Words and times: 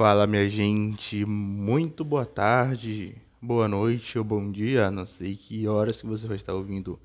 Fala 0.00 0.26
minha 0.26 0.48
gente, 0.48 1.26
muito 1.26 2.02
boa 2.02 2.24
tarde, 2.24 3.14
boa 3.38 3.68
noite 3.68 4.16
ou 4.16 4.24
bom 4.24 4.50
dia, 4.50 4.90
não 4.90 5.06
sei 5.06 5.36
que 5.36 5.68
horas 5.68 6.00
que 6.00 6.06
você 6.06 6.26
vai 6.26 6.38
estar 6.38 6.54
ouvindo 6.54 6.98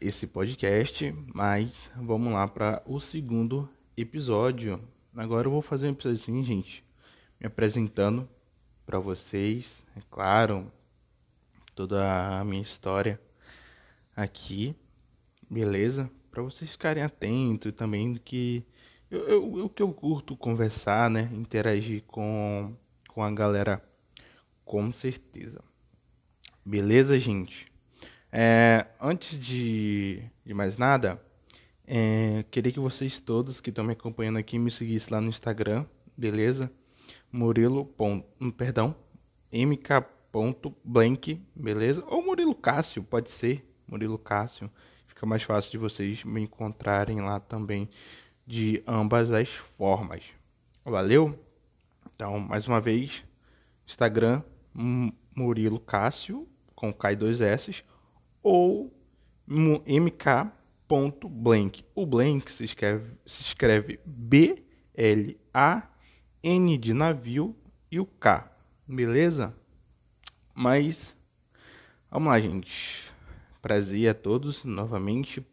esse 0.00 0.26
podcast, 0.26 1.14
mas 1.32 1.70
vamos 1.94 2.32
lá 2.32 2.48
para 2.48 2.82
o 2.84 2.98
segundo 2.98 3.68
episódio. 3.96 4.82
Agora 5.16 5.46
eu 5.46 5.52
vou 5.52 5.62
fazer 5.62 5.86
um 5.86 5.90
episódio 5.92 6.20
assim, 6.20 6.42
gente, 6.42 6.84
me 7.38 7.46
apresentando 7.46 8.28
para 8.84 8.98
vocês, 8.98 9.72
é 9.96 10.00
claro, 10.10 10.72
toda 11.72 12.40
a 12.40 12.44
minha 12.44 12.62
história 12.62 13.20
aqui, 14.16 14.74
beleza? 15.48 16.10
Para 16.32 16.42
vocês 16.42 16.72
ficarem 16.72 17.04
atentos 17.04 17.72
também 17.74 18.12
do 18.12 18.18
que 18.18 18.64
eu, 19.10 19.64
o 19.64 19.68
que 19.68 19.82
eu 19.82 19.92
curto 19.92 20.36
conversar, 20.36 21.08
né? 21.08 21.30
Interagir 21.32 22.02
com, 22.06 22.74
com 23.08 23.22
a 23.22 23.30
galera, 23.30 23.82
com 24.64 24.92
certeza. 24.92 25.62
Beleza, 26.64 27.18
gente? 27.18 27.72
É, 28.30 28.86
antes 29.00 29.38
de, 29.38 30.22
de 30.44 30.52
mais 30.52 30.76
nada, 30.76 31.18
é, 31.86 32.44
queria 32.50 32.70
que 32.70 32.78
vocês 32.78 33.18
todos 33.18 33.60
que 33.60 33.70
estão 33.70 33.82
me 33.82 33.94
acompanhando 33.94 34.36
aqui 34.36 34.58
me 34.58 34.70
seguissem 34.70 35.14
lá 35.14 35.20
no 35.20 35.30
Instagram, 35.30 35.86
beleza? 36.14 36.70
Murilo. 37.32 37.86
Ponto, 37.86 38.26
hum, 38.38 38.50
perdão, 38.50 38.94
mk.blank, 39.50 41.40
beleza? 41.56 42.04
Ou 42.06 42.22
Murilo 42.22 42.54
Cássio, 42.54 43.02
pode 43.02 43.30
ser. 43.30 43.64
Murilo 43.86 44.18
Cássio. 44.18 44.70
Fica 45.06 45.24
mais 45.24 45.42
fácil 45.42 45.70
de 45.70 45.78
vocês 45.78 46.22
me 46.24 46.42
encontrarem 46.42 47.22
lá 47.22 47.40
também 47.40 47.88
de 48.48 48.82
ambas 48.86 49.30
as 49.30 49.50
formas. 49.76 50.24
Valeu? 50.82 51.38
Então, 52.14 52.40
mais 52.40 52.66
uma 52.66 52.80
vez, 52.80 53.22
Instagram 53.86 54.42
Murilo 55.36 55.78
Cássio 55.78 56.48
com 56.74 56.90
K 56.90 57.12
e 57.12 57.16
dois 57.16 57.42
S 57.42 57.84
ou 58.42 58.90
mk.blank. 59.46 60.24
O 61.94 62.06
blank 62.06 62.50
se 62.50 62.64
escreve, 62.64 63.12
se 63.26 63.42
escreve 63.42 64.00
B 64.06 64.64
L 64.94 65.38
A 65.52 65.86
N 66.42 66.78
de 66.78 66.94
navio 66.94 67.54
e 67.90 68.00
o 68.00 68.06
K. 68.06 68.50
Beleza? 68.86 69.54
Mas 70.54 71.14
vamos 72.10 72.30
lá, 72.30 72.40
gente. 72.40 73.12
Prazer 73.60 74.08
a 74.08 74.14
todos 74.14 74.64
novamente. 74.64 75.46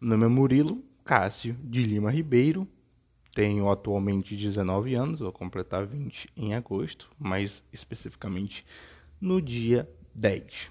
Meu 0.00 0.10
nome 0.10 0.26
é 0.26 0.28
Murilo 0.28 0.84
Cássio 1.06 1.56
de 1.62 1.84
Lima 1.84 2.10
Ribeiro. 2.10 2.66
Tenho 3.32 3.70
atualmente 3.70 4.34
19 4.34 4.94
anos, 4.94 5.20
vou 5.20 5.30
completar 5.30 5.86
20 5.86 6.28
em 6.36 6.52
agosto, 6.52 7.08
mais 7.16 7.62
especificamente 7.72 8.66
no 9.20 9.40
dia 9.40 9.88
10. 10.12 10.68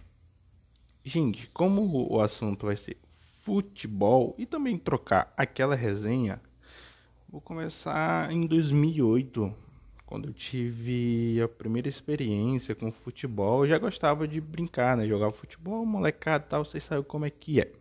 Gente, 1.05 1.49
como 1.53 2.11
o 2.11 2.19
assunto 2.19 2.65
vai 2.65 2.75
ser 2.75 2.97
futebol 3.43 4.35
e 4.37 4.45
também 4.45 4.77
trocar 4.77 5.33
aquela 5.37 5.75
resenha, 5.75 6.41
vou 7.29 7.39
começar 7.39 8.29
em 8.29 8.45
2008, 8.45 9.53
quando 10.05 10.27
eu 10.27 10.33
tive 10.33 11.41
a 11.41 11.47
primeira 11.47 11.87
experiência 11.87 12.75
com 12.75 12.91
futebol. 12.91 13.63
Eu 13.63 13.69
já 13.69 13.77
gostava 13.77 14.27
de 14.27 14.41
brincar, 14.41 14.97
né? 14.97 15.07
Jogar 15.07 15.31
futebol, 15.31 15.85
molecada 15.85 16.43
e 16.45 16.49
tal, 16.49 16.65
vocês 16.65 16.83
sabem 16.83 17.05
como 17.05 17.25
é 17.25 17.29
que 17.29 17.61
é. 17.61 17.71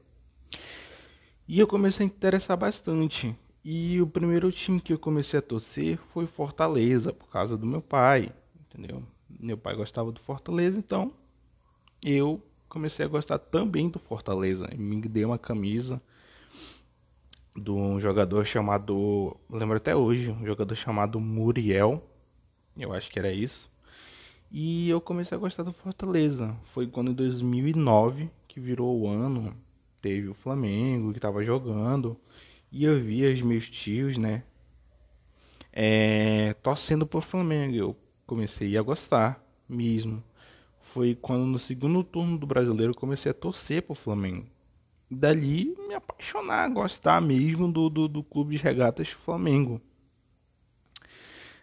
E 1.47 1.59
eu 1.59 1.67
comecei 1.67 2.07
a 2.07 2.09
interessar 2.09 2.57
bastante. 2.57 3.37
E 3.65 4.01
o 4.01 4.07
primeiro 4.07 4.51
time 4.53 4.81
que 4.81 4.93
eu 4.93 4.99
comecei 4.99 5.39
a 5.39 5.43
torcer 5.43 5.99
foi 6.13 6.27
Fortaleza, 6.27 7.13
por 7.13 7.29
causa 7.29 7.57
do 7.57 7.67
meu 7.67 7.81
pai, 7.81 8.33
entendeu? 8.61 9.03
Meu 9.29 9.57
pai 9.57 9.75
gostava 9.75 10.13
do 10.13 10.21
Fortaleza, 10.21 10.79
então 10.79 11.13
eu 12.03 12.43
comecei 12.69 13.05
a 13.05 13.09
gostar 13.09 13.39
também 13.39 13.89
do 13.89 13.99
Fortaleza. 13.99 14.69
Me 14.77 15.01
dei 15.01 15.25
uma 15.25 15.39
camisa 15.39 16.01
de 17.57 17.71
um 17.71 18.01
jogador 18.01 18.45
chamado, 18.45 19.37
lembro 19.49 19.77
até 19.77 19.95
hoje, 19.95 20.31
um 20.31 20.45
jogador 20.45 20.75
chamado 20.75 21.21
Muriel, 21.21 22.03
eu 22.77 22.93
acho 22.93 23.11
que 23.11 23.19
era 23.19 23.33
isso. 23.33 23.71
E 24.51 24.89
eu 24.89 25.01
comecei 25.01 25.37
a 25.37 25.41
gostar 25.41 25.63
do 25.63 25.73
Fortaleza. 25.73 26.55
Foi 26.73 26.87
quando 26.87 27.11
em 27.11 27.15
2009 27.15 28.31
que 28.47 28.61
virou 28.61 29.01
o 29.01 29.09
ano 29.09 29.55
teve 30.05 30.29
o 30.29 30.35
Flamengo 30.35 31.13
que 31.13 31.19
estava 31.19 31.43
jogando 31.43 32.15
e 32.71 32.85
eu 32.85 33.01
via 33.01 33.33
os 33.33 33.41
meus 33.41 33.71
tios, 33.71 34.19
né, 34.19 34.43
é, 35.73 36.53
torcendo 36.63 37.07
pro 37.07 37.23
Flamengo. 37.23 37.75
Eu 37.75 37.97
comecei 38.27 38.77
a 38.77 38.83
gostar 38.83 39.43
mesmo. 39.67 40.23
Foi 40.93 41.15
quando 41.15 41.47
no 41.47 41.59
segundo 41.59 42.05
turno 42.05 42.37
do 42.37 42.47
Brasileiro 42.47 42.93
eu 42.93 42.97
comecei 42.97 43.31
a 43.31 43.35
torcer 43.35 43.81
pro 43.81 43.95
Flamengo. 43.95 44.47
Dali 45.11 45.75
me 45.89 45.95
apaixonar, 45.95 46.69
gostar 46.69 47.23
mesmo 47.23 47.73
do, 47.73 47.89
do, 47.89 48.07
do 48.07 48.23
clube 48.23 48.57
de 48.57 48.63
regatas 48.63 49.09
Flamengo. 49.09 49.81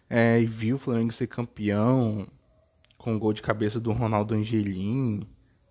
É, 0.10 0.42
e 0.42 0.48
vi 0.48 0.74
o 0.74 0.80
Flamengo 0.80 1.14
ser 1.14 1.28
campeão 1.28 2.28
com 2.98 3.16
o 3.16 3.20
gol 3.20 3.34
de 3.34 3.44
cabeça 3.44 3.80
do 3.80 3.92
Ronaldo 3.92 4.34
Angelim 4.34 5.28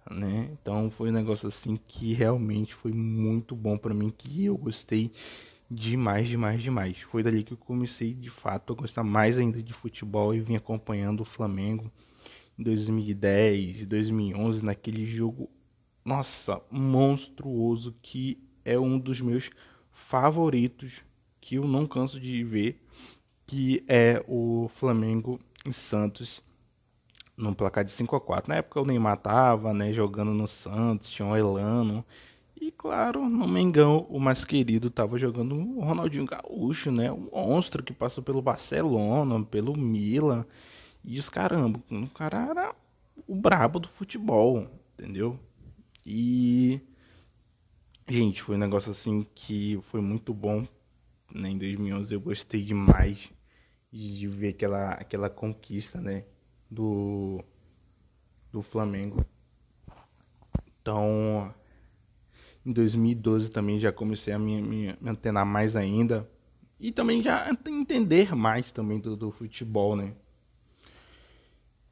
né? 0.08 0.50
Então 0.52 0.90
foi 0.90 1.10
um 1.10 1.12
negócio 1.12 1.48
assim 1.48 1.78
que 1.88 2.12
realmente 2.12 2.74
foi 2.74 2.92
muito 2.92 3.54
bom 3.56 3.76
para 3.76 3.94
mim, 3.94 4.12
que 4.16 4.44
eu 4.44 4.56
gostei 4.56 5.10
demais, 5.70 6.28
demais, 6.28 6.62
demais. 6.62 6.98
Foi 7.10 7.22
dali 7.22 7.44
que 7.44 7.52
eu 7.52 7.56
comecei 7.56 8.12
de 8.12 8.30
fato 8.30 8.72
a 8.72 8.76
gostar 8.76 9.04
mais 9.04 9.38
ainda 9.38 9.62
de 9.62 9.72
futebol 9.72 10.34
e 10.34 10.40
vim 10.40 10.56
acompanhando 10.56 11.20
o 11.20 11.24
Flamengo 11.24 11.90
em 12.58 12.62
2010 12.62 13.82
e 13.82 13.86
2011 13.86 14.64
naquele 14.64 15.06
jogo, 15.06 15.48
nossa, 16.04 16.60
monstruoso 16.70 17.94
que 18.02 18.38
é 18.64 18.78
um 18.78 18.98
dos 18.98 19.20
meus 19.20 19.50
favoritos 19.92 21.02
que 21.40 21.54
eu 21.54 21.66
não 21.66 21.86
canso 21.86 22.20
de 22.20 22.44
ver, 22.44 22.82
que 23.46 23.82
é 23.88 24.22
o 24.28 24.70
Flamengo 24.74 25.40
em 25.66 25.72
Santos 25.72 26.42
no 27.40 27.54
placar 27.54 27.84
de 27.84 27.90
5 27.90 28.14
a 28.14 28.20
4 28.20 28.50
Na 28.50 28.56
época 28.56 28.80
o 28.80 28.84
Neymar 28.84 29.16
tava, 29.16 29.72
né, 29.72 29.92
jogando 29.92 30.32
no 30.32 30.46
Santos, 30.46 31.10
tinha 31.10 31.26
o 31.26 31.36
Elano. 31.36 32.04
E 32.60 32.70
claro, 32.70 33.26
no 33.28 33.48
Mengão, 33.48 34.06
o 34.10 34.20
mais 34.20 34.44
querido 34.44 34.90
tava 34.90 35.18
jogando 35.18 35.54
o 35.56 35.80
Ronaldinho 35.80 36.26
Gaúcho, 36.26 36.90
né? 36.92 37.10
O 37.10 37.30
monstro 37.32 37.82
que 37.82 37.92
passou 37.92 38.22
pelo 38.22 38.42
Barcelona, 38.42 39.42
pelo 39.44 39.76
Milan. 39.76 40.44
E 41.02 41.18
os 41.18 41.30
caramba, 41.30 41.80
o 41.90 42.08
cara 42.10 42.46
era 42.50 42.74
o 43.26 43.34
brabo 43.34 43.78
do 43.78 43.88
futebol, 43.88 44.66
entendeu? 44.92 45.38
E 46.04 46.80
gente, 48.06 48.42
foi 48.42 48.56
um 48.56 48.58
negócio 48.58 48.90
assim 48.90 49.26
que 49.34 49.80
foi 49.90 50.02
muito 50.02 50.34
bom, 50.34 50.66
né? 51.32 51.48
Em 51.48 51.56
2011 51.58 52.12
eu 52.12 52.20
gostei 52.20 52.62
demais 52.62 53.30
de 53.90 54.28
ver 54.28 54.50
aquela 54.50 54.92
aquela 54.92 55.30
conquista, 55.30 55.98
né? 55.98 56.24
Do, 56.70 57.42
do 58.52 58.62
Flamengo. 58.62 59.24
Então, 60.80 61.52
em 62.64 62.72
2012 62.72 63.50
também 63.50 63.80
já 63.80 63.92
comecei 63.92 64.32
a 64.32 64.38
me, 64.38 64.62
me, 64.62 64.96
me 65.00 65.10
antenar 65.10 65.44
mais 65.44 65.76
ainda. 65.76 66.28
E 66.78 66.90
também 66.92 67.22
já 67.22 67.50
entender 67.66 68.34
mais 68.34 68.72
também 68.72 68.98
do, 68.98 69.16
do 69.16 69.30
futebol, 69.30 69.94
né? 69.96 70.14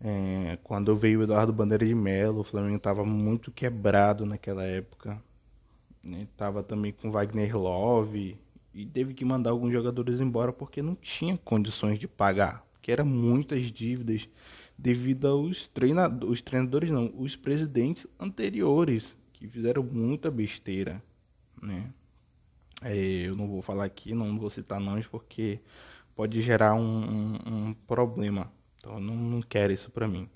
É, 0.00 0.58
quando 0.62 0.96
veio 0.96 1.20
o 1.20 1.22
Eduardo 1.24 1.52
Bandeira 1.52 1.84
de 1.84 1.94
Mello, 1.94 2.40
o 2.40 2.44
Flamengo 2.44 2.76
estava 2.76 3.04
muito 3.04 3.50
quebrado 3.50 4.24
naquela 4.24 4.62
época. 4.62 5.20
Né? 6.02 6.28
Tava 6.36 6.62
também 6.62 6.92
com 6.92 7.10
Wagner 7.10 7.56
Love 7.58 8.38
e 8.72 8.86
teve 8.86 9.12
que 9.12 9.24
mandar 9.24 9.50
alguns 9.50 9.72
jogadores 9.72 10.20
embora 10.20 10.52
porque 10.52 10.80
não 10.80 10.94
tinha 10.94 11.36
condições 11.36 11.98
de 11.98 12.06
pagar, 12.06 12.64
porque 12.72 12.92
eram 12.92 13.04
muitas 13.04 13.72
dívidas 13.72 14.28
devido 14.78 15.26
aos 15.26 15.66
treinadores, 15.68 16.32
os 16.32 16.42
treinadores 16.42 16.90
não, 16.90 17.12
os 17.18 17.34
presidentes 17.34 18.06
anteriores 18.18 19.14
que 19.32 19.48
fizeram 19.48 19.82
muita 19.82 20.30
besteira, 20.30 21.02
né? 21.60 21.90
É, 22.82 22.94
eu 23.26 23.34
não 23.34 23.48
vou 23.48 23.60
falar 23.60 23.84
aqui, 23.84 24.14
não 24.14 24.38
vou 24.38 24.48
citar 24.48 24.78
nomes 24.78 25.06
porque 25.06 25.58
pode 26.14 26.40
gerar 26.40 26.74
um, 26.74 26.80
um, 26.80 27.68
um 27.68 27.74
problema. 27.74 28.52
Então 28.78 28.94
eu 28.94 29.00
não, 29.00 29.16
não 29.16 29.42
quero 29.42 29.72
isso 29.72 29.90
para 29.90 30.06
mim. 30.06 30.28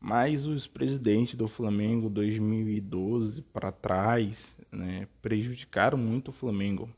Mas 0.00 0.44
os 0.44 0.66
presidentes 0.66 1.34
do 1.34 1.48
Flamengo 1.48 2.10
2012 2.10 3.42
para 3.42 3.72
trás, 3.72 4.44
né, 4.70 5.08
prejudicaram 5.22 5.96
muito 5.96 6.28
o 6.28 6.32
Flamengo, 6.32 6.90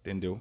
entendeu? 0.00 0.40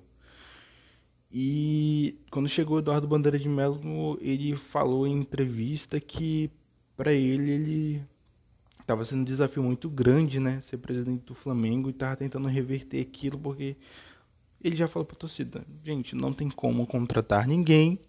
E 1.31 2.17
quando 2.31 2.47
chegou 2.47 2.79
Eduardo 2.79 3.07
Bandeira 3.07 3.37
de 3.37 3.49
Mello, 3.49 4.17
ele 4.21 4.55
falou 4.55 5.05
em 5.05 5.19
entrevista 5.19 5.99
que 5.99 6.49
para 6.95 7.11
ele 7.13 7.51
ele 7.51 8.03
estava 8.79 9.03
sendo 9.03 9.21
um 9.21 9.25
desafio 9.25 9.61
muito 9.61 9.89
grande, 9.89 10.39
né, 10.39 10.61
ser 10.61 10.77
presidente 10.77 11.25
do 11.25 11.35
Flamengo 11.35 11.89
e 11.89 11.91
estava 11.91 12.15
tentando 12.15 12.47
reverter 12.47 13.01
aquilo 13.01 13.37
porque 13.37 13.75
ele 14.63 14.75
já 14.75 14.87
falou 14.87 15.05
para 15.05 15.15
a 15.15 15.19
torcida, 15.19 15.65
gente, 15.83 16.15
não 16.15 16.33
tem 16.33 16.49
como 16.49 16.87
contratar 16.87 17.47
ninguém. 17.47 17.99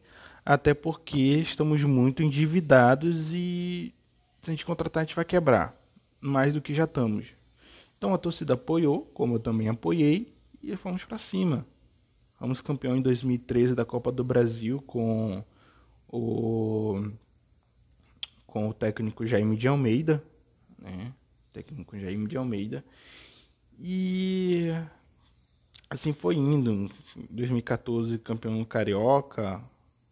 Até 0.45 0.73
porque 0.73 1.19
estamos 1.19 1.83
muito 1.85 2.23
endividados 2.23 3.35
e 3.35 3.93
se 4.41 4.51
a 4.51 4.53
gente 4.53 4.65
contratar 4.65 5.03
a 5.03 5.05
gente 5.05 5.17
vai 5.17 5.25
quebrar 5.25 5.79
mais 6.21 6.55
do 6.55 6.63
que 6.63 6.73
já 6.73 6.85
estamos. 6.85 7.27
Então 7.99 8.15
a 8.15 8.19
torcida 8.19 8.55
apoiou, 8.55 9.03
como 9.13 9.35
eu 9.35 9.39
também 9.39 9.69
apoiei, 9.69 10.33
e 10.63 10.75
fomos 10.77 11.05
para 11.05 11.19
cima. 11.19 11.67
Fomos 12.39 12.61
campeão 12.61 12.97
em 12.97 13.03
2013 13.03 13.75
da 13.75 13.85
Copa 13.85 14.13
do 14.13 14.23
Brasil 14.23 14.81
com 14.83 15.45
o 16.09 17.11
com 18.47 18.69
o 18.69 18.73
técnico 18.73 19.27
Jaime 19.27 19.57
de 19.57 19.67
Almeida, 19.67 20.23
né? 20.79 21.13
Técnico 21.53 21.99
Jaime 21.99 22.29
de 22.29 22.37
Almeida. 22.37 22.85
E 23.79 24.69
assim 25.91 26.13
foi 26.13 26.37
indo. 26.37 26.89
Em 27.17 27.27
2014 27.29 28.17
campeão 28.19 28.65
carioca, 28.65 29.61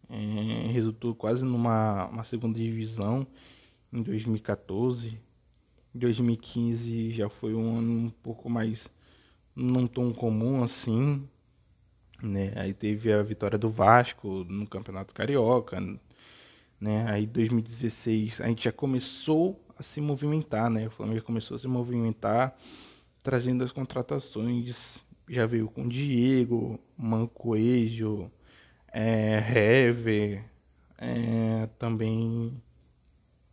é, 0.09 0.67
resultou 0.71 1.15
quase 1.15 1.45
numa 1.45 2.07
uma 2.07 2.25
segunda 2.25 2.59
divisão 2.59 3.25
em 3.91 4.03
2014. 4.03 5.17
Em 5.95 5.99
2015 5.99 7.11
já 7.11 7.29
foi 7.29 7.55
um 7.55 7.77
ano 7.77 7.91
um 7.91 8.09
pouco 8.09 8.49
mais 8.49 8.85
não 9.55 9.87
tão 9.87 10.13
comum 10.13 10.63
assim, 10.63 11.27
né? 12.21 12.53
Aí 12.55 12.73
teve 12.73 13.11
a 13.11 13.21
vitória 13.21 13.57
do 13.57 13.69
Vasco 13.69 14.43
no 14.45 14.67
Campeonato 14.67 15.13
Carioca, 15.13 15.79
né? 16.79 17.05
Aí 17.09 17.25
2016 17.25 18.41
a 18.41 18.47
gente 18.47 18.63
já 18.65 18.71
começou 18.71 19.59
a 19.77 19.83
se 19.83 20.01
movimentar, 20.01 20.69
né? 20.69 20.87
O 20.87 20.91
Flamengo 20.91 21.23
começou 21.23 21.55
a 21.55 21.59
se 21.59 21.67
movimentar 21.67 22.55
trazendo 23.23 23.63
as 23.63 23.71
contratações, 23.71 24.99
já 25.29 25.45
veio 25.45 25.67
com 25.67 25.87
Diego, 25.87 26.79
Mancoejo, 26.97 28.31
é, 28.91 29.37
Hever, 29.37 30.45
é, 30.97 31.67
também 31.77 32.53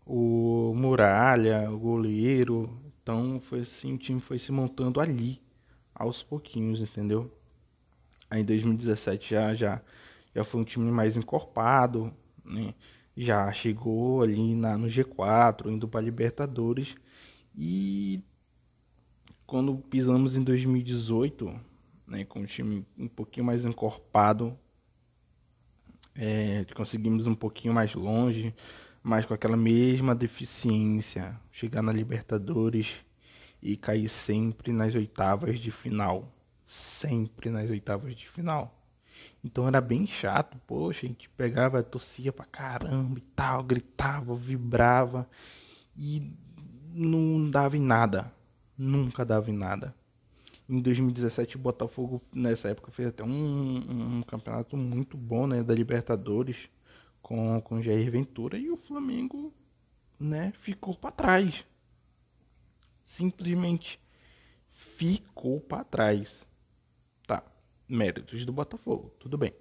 o 0.07 0.73
Muralha, 0.77 1.71
o 1.71 1.79
goleiro. 1.79 2.71
Então 3.03 3.41
foi 3.41 3.61
assim, 3.61 3.95
o 3.95 3.99
time 3.99 4.21
foi 4.21 4.39
se 4.39 4.53
montando 4.53 5.01
ali, 5.01 5.41
aos 5.95 6.23
pouquinhos, 6.23 6.81
entendeu? 6.81 7.31
Aí 8.31 8.43
em 8.43 8.45
2017 8.45 9.31
já, 9.31 9.55
já, 9.55 9.81
já 10.35 10.45
foi 10.45 10.61
um 10.61 10.65
time 10.65 10.91
mais 10.91 11.17
encorpado, 11.17 12.13
né? 12.45 12.75
Já 13.17 13.53
chegou 13.53 14.23
ali 14.23 14.55
na, 14.55 14.77
no 14.77 14.89
G4, 14.89 15.71
indo 15.71 15.87
para 15.87 16.01
Libertadores. 16.01 16.97
E 17.57 18.21
quando 19.47 19.77
pisamos 19.77 20.37
em 20.37 20.43
2018, 20.43 21.55
né, 22.07 22.25
com 22.25 22.41
o 22.41 22.47
time 22.47 22.85
um 22.99 23.07
pouquinho 23.07 23.47
mais 23.47 23.65
encorpado, 23.65 24.59
é, 26.15 26.65
conseguimos 26.75 27.27
um 27.27 27.35
pouquinho 27.35 27.73
mais 27.73 27.95
longe, 27.95 28.55
mas 29.03 29.25
com 29.25 29.35
aquela 29.35 29.57
mesma 29.57 30.15
deficiência, 30.15 31.39
chegar 31.53 31.83
na 31.83 31.93
Libertadores 31.93 32.95
e 33.63 33.77
cair 33.77 34.09
sempre 34.09 34.73
nas 34.73 34.95
oitavas 34.95 35.61
de 35.61 35.71
final, 35.71 36.34
sempre 36.75 37.51
nas 37.51 37.71
oitavas 37.71 38.17
de 38.17 38.29
final. 38.29 38.77
Então 39.45 39.69
era 39.69 39.81
bem 39.81 40.07
chato, 40.07 40.59
poxa, 40.67 41.07
a 41.07 41.09
gente 41.09 41.29
pegava, 41.31 41.83
torcia 41.83 42.33
pra 42.33 42.45
caramba 42.45 43.19
e 43.19 43.23
tal, 43.37 43.63
gritava, 43.63 44.35
vibrava 44.35 45.29
e 45.97 46.33
não 46.93 47.49
dava 47.49 47.77
em 47.77 47.81
nada, 47.81 48.33
nunca 48.77 49.25
dava 49.25 49.51
em 49.51 49.57
nada. 49.57 49.95
Em 50.69 50.81
2017 50.81 51.57
o 51.57 51.61
Botafogo 51.61 52.21
nessa 52.33 52.69
época 52.69 52.91
fez 52.91 53.09
até 53.09 53.23
um, 53.23 54.19
um 54.19 54.23
campeonato 54.23 54.77
muito 54.77 55.17
bom, 55.17 55.47
né, 55.47 55.63
da 55.63 55.75
Libertadores 55.75 56.69
com, 57.23 57.61
com 57.61 57.83
Jair 57.83 58.11
Ventura 58.11 58.59
e 58.59 58.71
o 58.71 58.77
Flamengo, 58.77 59.53
né, 60.19 60.53
ficou 60.61 60.95
para 60.97 61.13
trás. 61.13 61.65
Simplesmente 63.05 64.01
ficou 64.97 65.61
para 65.61 65.85
trás. 65.85 66.45
Méritos 67.89 68.45
do 68.45 68.53
Botafogo, 68.53 69.15
tudo 69.19 69.37
bem. 69.37 69.53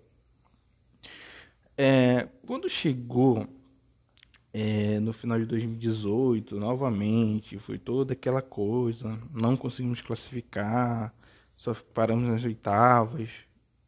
É, 1.78 2.28
quando 2.46 2.70
chegou 2.70 3.48
é, 4.54 5.00
no 5.00 5.12
final 5.12 5.40
de 5.40 5.46
2018, 5.46 6.60
novamente, 6.60 7.58
foi 7.60 7.80
toda 7.80 8.14
aquela 8.14 8.42
coisa, 8.42 9.20
não 9.32 9.58
conseguimos 9.58 10.02
classificar, 10.02 11.14
só 11.58 11.74
paramos 11.94 12.30
nas 12.30 12.44
oitavas 12.44 13.30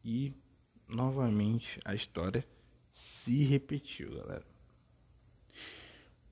e 0.04 0.32
novamente 0.88 1.80
a 1.84 1.94
história 1.94 2.44
se 2.92 3.44
repetiu, 3.44 4.16
galera. 4.16 4.44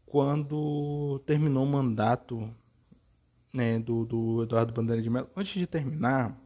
Quando 0.07 1.21
terminou 1.27 1.65
o 1.65 1.69
mandato 1.69 2.49
né, 3.53 3.79
do, 3.79 4.05
do 4.05 4.43
Eduardo 4.43 4.73
Bandeira 4.73 5.03
de 5.03 5.11
Mello, 5.11 5.29
antes 5.37 5.55
de 5.55 5.67
terminar, 5.67 6.37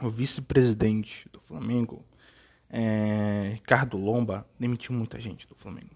o 0.00 0.10
vice-presidente 0.10 1.28
do 1.32 1.40
Flamengo, 1.40 2.04
é, 2.68 3.52
Ricardo 3.54 3.96
Lomba, 3.96 4.46
demitiu 4.58 4.94
muita 4.94 5.20
gente 5.20 5.46
do 5.46 5.54
Flamengo. 5.54 5.90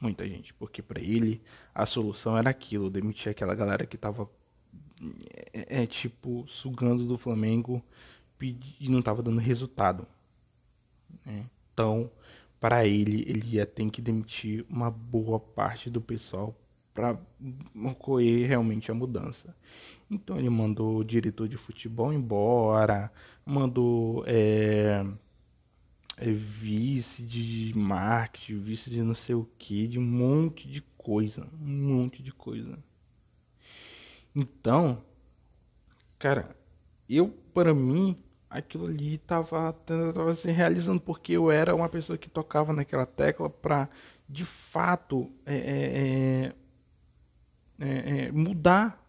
Muita 0.00 0.26
gente, 0.26 0.54
porque 0.54 0.80
para 0.80 1.00
ele 1.00 1.42
a 1.74 1.84
solução 1.84 2.36
era 2.38 2.48
aquilo, 2.48 2.88
demitir 2.88 3.30
aquela 3.30 3.54
galera 3.54 3.84
que 3.84 3.98
tava 3.98 4.30
é, 5.52 5.82
é 5.82 5.86
tipo 5.86 6.46
sugando 6.48 7.04
do 7.04 7.18
Flamengo 7.18 7.82
e 8.40 8.88
não 8.88 9.02
tava 9.02 9.22
dando 9.22 9.40
resultado. 9.40 10.06
Né? 11.24 11.44
Então, 11.72 12.10
para 12.58 12.86
ele, 12.86 13.24
ele 13.26 13.56
ia 13.56 13.66
ter 13.66 13.88
que 13.90 14.00
demitir 14.00 14.64
uma 14.68 14.90
boa 14.90 15.38
parte 15.38 15.90
do 15.90 16.00
pessoal 16.00 16.54
para 16.94 17.18
ocorrer 17.74 18.48
realmente 18.48 18.90
a 18.90 18.94
mudança. 18.94 19.54
Então 20.10 20.36
ele 20.36 20.50
mandou 20.50 20.96
o 20.96 21.04
diretor 21.04 21.48
de 21.48 21.56
futebol 21.56 22.12
embora, 22.12 23.12
mandou 23.46 24.24
é, 24.26 25.06
é, 26.16 26.30
vice 26.32 27.22
de 27.22 27.72
marketing, 27.76 28.58
vice 28.58 28.90
de 28.90 29.02
não 29.02 29.14
sei 29.14 29.36
o 29.36 29.48
que, 29.56 29.86
de 29.86 30.00
um 30.00 30.02
monte 30.02 30.68
de 30.68 30.82
coisa, 30.98 31.46
um 31.62 31.94
monte 31.94 32.22
de 32.22 32.32
coisa. 32.32 32.76
Então, 34.34 35.00
cara, 36.18 36.56
eu 37.08 37.28
para 37.54 37.72
mim 37.72 38.16
aquilo 38.48 38.86
ali 38.86 39.14
estava 39.14 39.72
tava 39.72 40.34
se 40.34 40.50
realizando 40.50 41.00
porque 41.00 41.34
eu 41.34 41.52
era 41.52 41.72
uma 41.72 41.88
pessoa 41.88 42.18
que 42.18 42.28
tocava 42.28 42.72
naquela 42.72 43.06
tecla 43.06 43.48
para 43.48 43.88
de 44.28 44.44
fato 44.44 45.30
é, 45.46 46.52
é, 47.78 48.32
mudar 48.32 48.99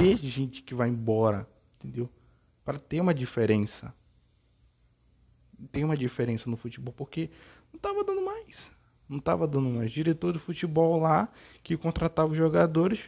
ter 0.00 0.16
gente 0.18 0.62
que 0.62 0.74
vai 0.74 0.88
embora, 0.88 1.48
entendeu? 1.76 2.08
Para 2.64 2.78
ter 2.78 3.00
uma 3.00 3.14
diferença. 3.14 3.94
Tem 5.70 5.84
uma 5.84 5.96
diferença 5.96 6.48
no 6.48 6.56
futebol 6.56 6.94
porque 6.96 7.30
não 7.72 7.76
estava 7.76 8.02
dando 8.02 8.22
mais. 8.22 8.66
Não 9.08 9.18
estava 9.18 9.46
dando 9.46 9.68
mais. 9.68 9.92
Diretor 9.92 10.32
de 10.32 10.38
futebol 10.38 11.00
lá 11.00 11.28
que 11.62 11.76
contratava 11.76 12.30
os 12.30 12.36
jogadores, 12.36 13.00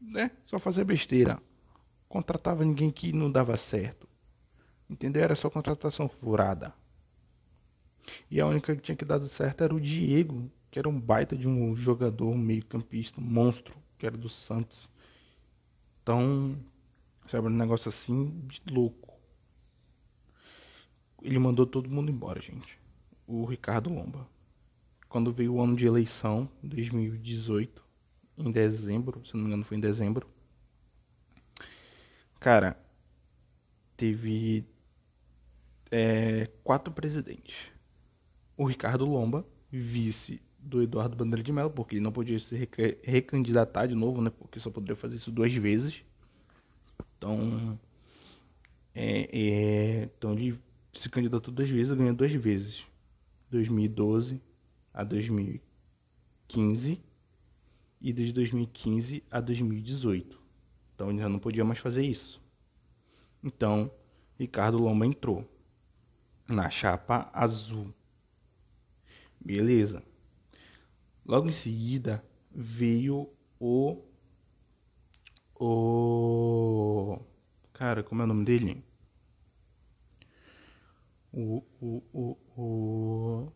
né? 0.00 0.30
Só 0.44 0.58
fazer 0.58 0.84
besteira. 0.84 1.40
Contratava 2.08 2.64
ninguém 2.64 2.90
que 2.90 3.12
não 3.12 3.30
dava 3.30 3.56
certo 3.56 4.06
Entendeu? 4.88 5.22
Era 5.22 5.34
só 5.34 5.48
contratação 5.48 6.08
furada. 6.08 6.74
E 8.30 8.40
a 8.40 8.46
única 8.46 8.76
que 8.76 8.82
tinha 8.82 8.96
que 8.96 9.04
dado 9.04 9.26
certo 9.28 9.64
era 9.64 9.74
o 9.74 9.80
Diego, 9.80 10.50
que 10.70 10.78
era 10.78 10.88
um 10.88 11.00
baita 11.00 11.36
de 11.36 11.48
um 11.48 11.74
jogador, 11.74 12.28
um 12.28 12.38
meio-campista, 12.38 13.20
um 13.20 13.24
monstro, 13.24 13.74
que 13.98 14.06
era 14.06 14.16
do 14.16 14.28
Santos. 14.28 14.88
Então, 16.04 16.54
sabe, 17.26 17.46
um 17.46 17.50
negócio 17.50 17.88
assim 17.88 18.46
de 18.46 18.60
louco. 18.70 19.18
Ele 21.22 21.38
mandou 21.38 21.66
todo 21.66 21.88
mundo 21.88 22.10
embora, 22.10 22.42
gente. 22.42 22.78
O 23.26 23.46
Ricardo 23.46 23.88
Lomba. 23.88 24.28
Quando 25.08 25.32
veio 25.32 25.54
o 25.54 25.62
ano 25.62 25.74
de 25.74 25.86
eleição, 25.86 26.46
2018, 26.62 27.82
em 28.36 28.52
dezembro, 28.52 29.24
se 29.24 29.32
não 29.32 29.40
me 29.40 29.46
engano 29.46 29.64
foi 29.64 29.78
em 29.78 29.80
dezembro. 29.80 30.28
Cara, 32.38 32.78
teve 33.96 34.66
é, 35.90 36.50
quatro 36.62 36.92
presidentes. 36.92 37.56
O 38.58 38.66
Ricardo 38.66 39.06
Lomba, 39.06 39.46
vice 39.70 40.42
do 40.64 40.82
Eduardo 40.82 41.14
Bandeira 41.16 41.42
de 41.42 41.52
Mello, 41.52 41.70
porque 41.70 41.96
ele 41.96 42.02
não 42.02 42.12
podia 42.12 42.38
se 42.38 42.68
recandidatar 43.02 43.86
de 43.86 43.94
novo, 43.94 44.20
né? 44.22 44.30
Porque 44.30 44.58
só 44.58 44.70
poderia 44.70 44.96
fazer 44.96 45.16
isso 45.16 45.30
duas 45.30 45.52
vezes. 45.54 46.02
Então, 47.16 47.78
é, 48.94 49.28
é, 49.32 50.02
então 50.04 50.32
ele 50.32 50.58
se 50.92 51.08
candidatou 51.08 51.52
duas 51.52 51.68
vezes, 51.68 51.96
ganhou 51.96 52.14
duas 52.14 52.32
vezes. 52.32 52.84
2012 53.50 54.40
a 54.92 55.04
2015 55.04 57.00
e 58.00 58.12
de 58.12 58.32
2015 58.32 59.22
a 59.30 59.40
2018. 59.40 60.40
Então 60.94 61.10
ele 61.10 61.18
já 61.18 61.28
não 61.28 61.38
podia 61.38 61.64
mais 61.64 61.78
fazer 61.78 62.04
isso. 62.04 62.40
Então, 63.42 63.90
Ricardo 64.38 64.78
Lomba 64.78 65.06
entrou 65.06 65.48
na 66.48 66.70
chapa 66.70 67.30
azul. 67.32 67.92
Beleza. 69.38 70.02
Logo 71.24 71.48
em 71.48 71.52
seguida 71.52 72.24
veio 72.50 73.30
o. 73.58 74.02
O. 75.58 77.18
Cara, 77.72 78.02
como 78.02 78.20
é 78.20 78.24
o 78.24 78.28
nome 78.28 78.44
dele? 78.44 78.84
O. 81.32 81.64
O. 81.80 82.02
O. 82.12 82.38
o... 82.56 83.52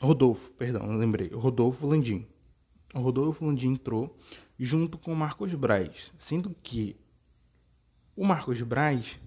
Rodolfo, 0.00 0.50
perdão, 0.52 0.96
lembrei. 0.96 1.28
Rodolfo 1.28 1.86
Landim. 1.86 2.26
O 2.94 3.00
Rodolfo 3.00 3.44
Landim 3.44 3.72
entrou 3.72 4.16
junto 4.58 4.96
com 4.96 5.12
o 5.12 5.16
Marcos 5.16 5.52
Braz, 5.54 6.12
sendo 6.18 6.54
que 6.62 6.96
o 8.16 8.24
Marcos 8.24 8.62
Braz 8.62 9.20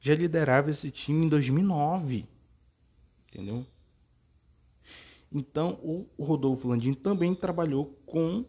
já 0.00 0.14
liderava 0.14 0.70
esse 0.70 0.90
time 0.90 1.26
em 1.26 1.28
2009. 1.28 2.26
Entendeu? 3.28 3.66
Então, 5.32 5.78
o 5.82 6.24
Rodolfo 6.24 6.68
Landim 6.68 6.92
também 6.92 7.34
trabalhou 7.34 7.86
com 8.04 8.44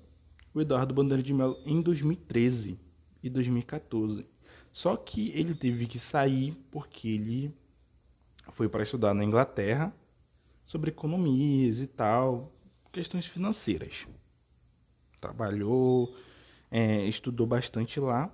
o 0.53 0.61
Eduardo 0.61 0.93
Bandeira 0.93 1.23
de 1.23 1.33
Mello 1.33 1.57
em 1.65 1.81
2013 1.81 2.77
e 3.23 3.29
2014. 3.29 4.25
Só 4.71 4.95
que 4.97 5.29
ele 5.29 5.55
teve 5.55 5.85
que 5.87 5.97
sair 5.97 6.53
porque 6.69 7.07
ele 7.07 7.53
foi 8.51 8.67
para 8.67 8.83
estudar 8.83 9.13
na 9.13 9.23
Inglaterra 9.23 9.95
sobre 10.65 10.89
economias 10.89 11.79
e 11.79 11.87
tal, 11.87 12.51
questões 12.91 13.25
financeiras. 13.25 14.05
Trabalhou, 15.21 16.13
é, 16.69 17.05
estudou 17.05 17.47
bastante 17.47 17.99
lá 17.99 18.31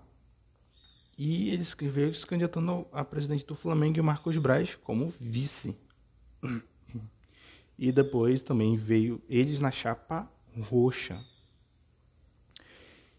e 1.18 1.50
ele 1.50 1.62
escreveu 1.62 2.14
se 2.14 2.26
candidatando 2.26 2.88
a 2.92 3.04
presidente 3.04 3.46
do 3.46 3.56
Flamengo 3.56 3.98
e 3.98 4.02
o 4.02 4.04
Marcos 4.04 4.38
Braz 4.38 4.76
como 4.76 5.14
vice. 5.20 5.76
E 7.82 7.94
depois 7.94 8.44
também 8.44 8.76
veio 8.76 9.22
eles 9.30 9.58
na 9.58 9.72
chapa 9.72 10.30
roxa. 10.64 11.24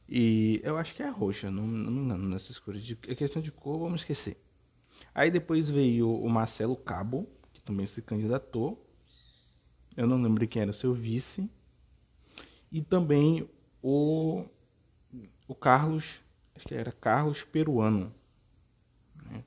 E 0.07 0.61
eu 0.63 0.77
acho 0.77 0.95
que 0.95 1.03
é 1.03 1.09
roxa, 1.09 1.51
não, 1.51 1.67
não 1.67 1.91
me 1.91 2.01
engano 2.01 2.29
nessas 2.29 2.59
cores. 2.59 2.85
De, 2.85 2.99
é 3.09 3.15
questão 3.15 3.41
de 3.41 3.51
cor, 3.51 3.79
vamos 3.79 4.03
esquecer. 4.03 4.37
Aí 5.15 5.31
depois 5.31 5.71
veio 5.71 6.13
o 6.13 6.29
Marcelo 6.29 6.77
Cabo, 6.77 7.27
que 7.55 7.63
também 7.63 7.87
se 7.87 8.03
candidatou. 8.03 8.87
Eu 9.97 10.07
não 10.07 10.21
lembro 10.21 10.47
quem 10.47 10.61
era 10.61 10.73
o 10.73 10.75
seu 10.75 10.93
vice. 10.93 11.49
E 12.71 12.83
também 12.83 13.49
o, 13.83 14.45
o 15.49 15.55
Carlos 15.55 16.21
acho 16.55 16.69
que 16.69 16.75
era 16.75 16.93
Carlos 16.93 17.43
Peruano, 17.45 18.15
né? 19.25 19.43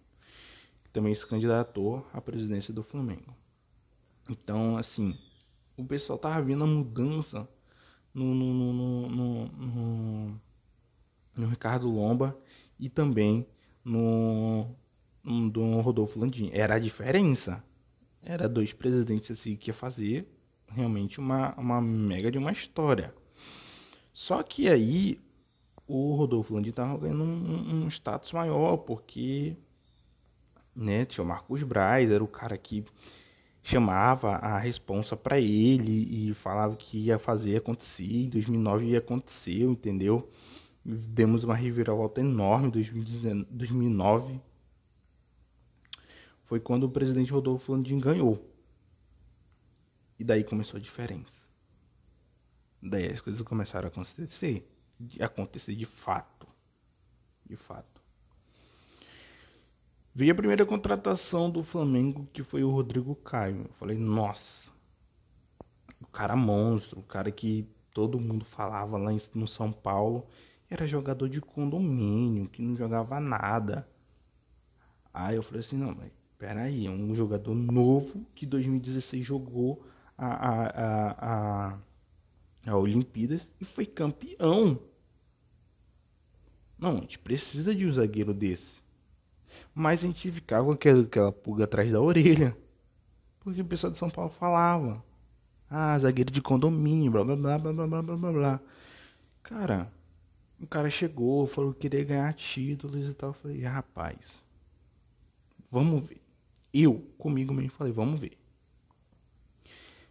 que 0.83 0.89
também 0.89 1.13
se 1.13 1.23
candidatou 1.27 2.03
à 2.11 2.19
presidência 2.19 2.73
do 2.73 2.81
Flamengo. 2.81 3.42
Então, 4.29 4.77
assim, 4.77 5.17
o 5.75 5.83
pessoal 5.83 6.17
tava 6.17 6.41
vendo 6.41 6.63
a 6.63 6.67
mudança 6.67 7.47
no, 8.13 8.33
no, 8.33 8.53
no, 8.53 9.09
no, 9.09 9.47
no, 9.47 10.41
no 11.35 11.47
Ricardo 11.47 11.89
Lomba 11.89 12.37
e 12.79 12.89
também 12.89 13.45
no, 13.83 14.67
no, 15.23 15.49
no 15.49 15.81
Rodolfo 15.81 16.19
Landim. 16.19 16.49
Era 16.53 16.75
a 16.75 16.79
diferença. 16.79 17.63
Era 18.21 18.47
dois 18.47 18.71
presidentes 18.71 19.31
assim 19.31 19.55
que 19.55 19.69
ia 19.69 19.73
fazer 19.73 20.27
realmente 20.67 21.19
uma, 21.19 21.53
uma 21.55 21.81
mega 21.81 22.31
de 22.31 22.37
uma 22.37 22.51
história. 22.51 23.13
Só 24.13 24.41
que 24.43 24.69
aí 24.69 25.19
o 25.87 26.15
Rodolfo 26.15 26.53
Landim 26.53 26.69
estava 26.69 26.97
ganhando 26.97 27.23
um, 27.23 27.83
um, 27.83 27.87
status 27.87 28.31
maior, 28.31 28.77
porque 28.77 29.55
né, 30.75 31.05
tinha 31.05 31.23
o 31.23 31.27
Marcos 31.27 31.61
Braz, 31.63 32.09
era 32.09 32.23
o 32.23 32.27
cara 32.27 32.57
que 32.57 32.85
chamava 33.63 34.35
a 34.35 34.59
responsa 34.59 35.15
para 35.15 35.39
ele 35.39 36.29
e 36.29 36.33
falava 36.33 36.75
que 36.75 36.97
ia 36.97 37.17
fazer 37.17 37.55
acontecer, 37.55 38.25
em 38.25 38.29
2009 38.29 38.85
ia 38.87 38.97
acontecer, 38.99 39.63
entendeu? 39.63 40.29
Demos 40.83 41.45
uma 41.45 41.55
reviravolta 41.55 42.19
enorme 42.19 42.67
em 42.67 43.45
2009. 43.49 44.39
Foi 46.43 46.59
quando 46.59 46.83
o 46.83 46.89
presidente 46.89 47.31
Rodolfo 47.31 47.71
Landim 47.71 47.99
ganhou. 47.99 48.45
E 50.19 50.25
daí 50.25 50.43
começou 50.43 50.77
a 50.77 50.81
diferença. 50.81 51.31
Daí 52.81 53.07
as 53.11 53.21
coisas 53.21 53.41
começaram 53.41 53.87
a 53.87 53.91
acontecer 53.91 54.67
acontecer 55.21 55.73
de 55.73 55.85
fato. 55.85 56.47
De 57.45 57.55
fato. 57.55 57.92
Vi 60.15 60.29
a 60.29 60.35
primeira 60.35 60.63
contratação 60.63 61.49
do 61.49 61.63
Flamengo, 61.63 62.29
que 62.31 62.43
foi 62.43 62.63
o 62.63 62.69
Rodrigo 62.69 63.15
Caio. 63.15 63.63
Eu 63.63 63.73
falei, 63.79 63.97
nossa, 63.97 64.69
o 65.99 66.05
cara 66.05 66.35
monstro, 66.35 66.99
o 66.99 67.03
cara 67.03 67.31
que 67.31 67.67
todo 67.91 68.19
mundo 68.19 68.45
falava 68.45 68.95
lá 68.95 69.09
no 69.33 69.47
São 69.47 69.71
Paulo, 69.71 70.27
era 70.69 70.85
jogador 70.85 71.27
de 71.27 71.41
condomínio, 71.41 72.47
que 72.47 72.61
não 72.61 72.75
jogava 72.75 73.19
nada. 73.19 73.87
Aí 75.11 75.35
eu 75.35 75.41
falei 75.41 75.61
assim, 75.61 75.77
não, 75.77 75.95
mas 75.95 76.11
peraí, 76.37 76.85
é 76.85 76.91
um 76.91 77.15
jogador 77.15 77.55
novo 77.55 78.23
que 78.35 78.45
2016 78.45 79.25
jogou 79.25 79.83
a, 80.15 80.27
a, 80.27 80.65
a, 80.67 81.71
a, 81.71 81.79
a 82.67 82.77
Olimpíadas 82.77 83.49
e 83.59 83.65
foi 83.65 83.87
campeão. 83.87 84.79
Não, 86.77 86.97
a 86.97 87.01
gente 87.01 87.17
precisa 87.17 87.73
de 87.73 87.87
um 87.87 87.91
zagueiro 87.91 88.31
desse. 88.31 88.82
Mas 89.73 90.03
a 90.03 90.07
gente 90.07 90.31
ficava 90.31 90.65
com 90.65 90.71
aquela, 90.71 91.01
aquela 91.03 91.31
pulga 91.31 91.63
atrás 91.63 91.91
da 91.91 91.99
orelha. 92.01 92.55
Porque 93.39 93.61
o 93.61 93.65
pessoal 93.65 93.91
de 93.91 93.97
São 93.97 94.09
Paulo 94.09 94.31
falava. 94.31 95.03
Ah, 95.69 95.97
zagueiro 95.97 96.31
de 96.31 96.41
condomínio, 96.41 97.11
blá 97.11 97.23
blá 97.23 97.35
blá 97.35 97.57
blá 97.57 97.73
blá 97.73 98.01
blá 98.01 98.15
blá 98.15 98.31
blá. 98.31 98.59
Cara, 99.41 99.91
o 100.61 100.67
cara 100.67 100.89
chegou, 100.89 101.47
falou 101.47 101.73
que 101.73 101.81
queria 101.81 102.03
ganhar 102.05 102.33
títulos 102.33 103.09
e 103.09 103.13
tal. 103.13 103.31
Eu 103.31 103.33
falei, 103.33 103.61
rapaz, 103.63 104.17
vamos 105.71 106.03
ver. 106.07 106.21
Eu, 106.71 106.99
comigo 107.17 107.53
mesmo, 107.53 107.71
falei, 107.71 107.91
vamos 107.91 108.19
ver. 108.19 108.37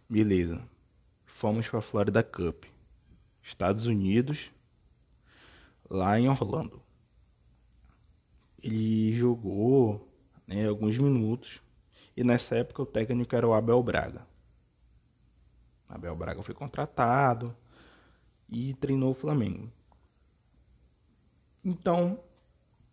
Beleza. 0.09 0.61
Fomos 1.25 1.67
pra 1.67 1.81
Florida 1.81 2.21
Cup. 2.21 2.65
Estados 3.41 3.87
Unidos, 3.87 4.51
lá 5.89 6.19
em 6.19 6.29
Orlando. 6.29 6.82
Ele 8.63 9.13
jogou 9.13 10.07
né, 10.47 10.67
alguns 10.67 10.97
minutos 10.97 11.61
e 12.15 12.23
nessa 12.23 12.55
época 12.55 12.81
o 12.81 12.85
técnico 12.85 13.35
era 13.35 13.47
o 13.47 13.53
Abel 13.53 13.83
Braga. 13.83 14.25
Abel 15.89 16.15
Braga 16.15 16.41
foi 16.41 16.55
contratado 16.55 17.55
e 18.49 18.73
treinou 18.75 19.11
o 19.11 19.15
Flamengo. 19.15 19.69
Então, 21.63 22.19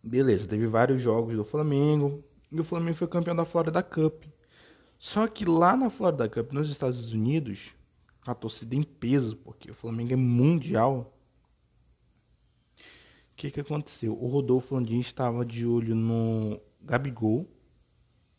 beleza, 0.03 0.47
teve 0.47 0.67
vários 0.67 1.01
jogos 1.01 1.35
do 1.35 1.45
Flamengo 1.45 2.23
e 2.51 2.59
o 2.59 2.63
Flamengo 2.63 2.97
foi 2.97 3.07
campeão 3.07 3.35
da 3.35 3.45
Florida 3.45 3.81
Cup. 3.81 4.25
Só 4.99 5.27
que 5.27 5.45
lá 5.45 5.75
na 5.75 5.89
Florida 5.89 6.29
Cup, 6.29 6.51
nos 6.51 6.69
Estados 6.69 7.11
Unidos, 7.13 7.73
a 8.25 8.35
torcida 8.35 8.75
em 8.75 8.83
peso, 8.83 9.35
porque 9.37 9.71
o 9.71 9.75
Flamengo 9.75 10.13
é 10.13 10.17
mundial, 10.17 11.17
que, 13.41 13.49
que 13.49 13.59
aconteceu? 13.61 14.13
O 14.13 14.27
Rodolfo 14.27 14.75
Landim 14.75 14.99
estava 14.99 15.43
de 15.43 15.65
olho 15.65 15.95
no 15.95 16.61
Gabigol, 16.79 17.49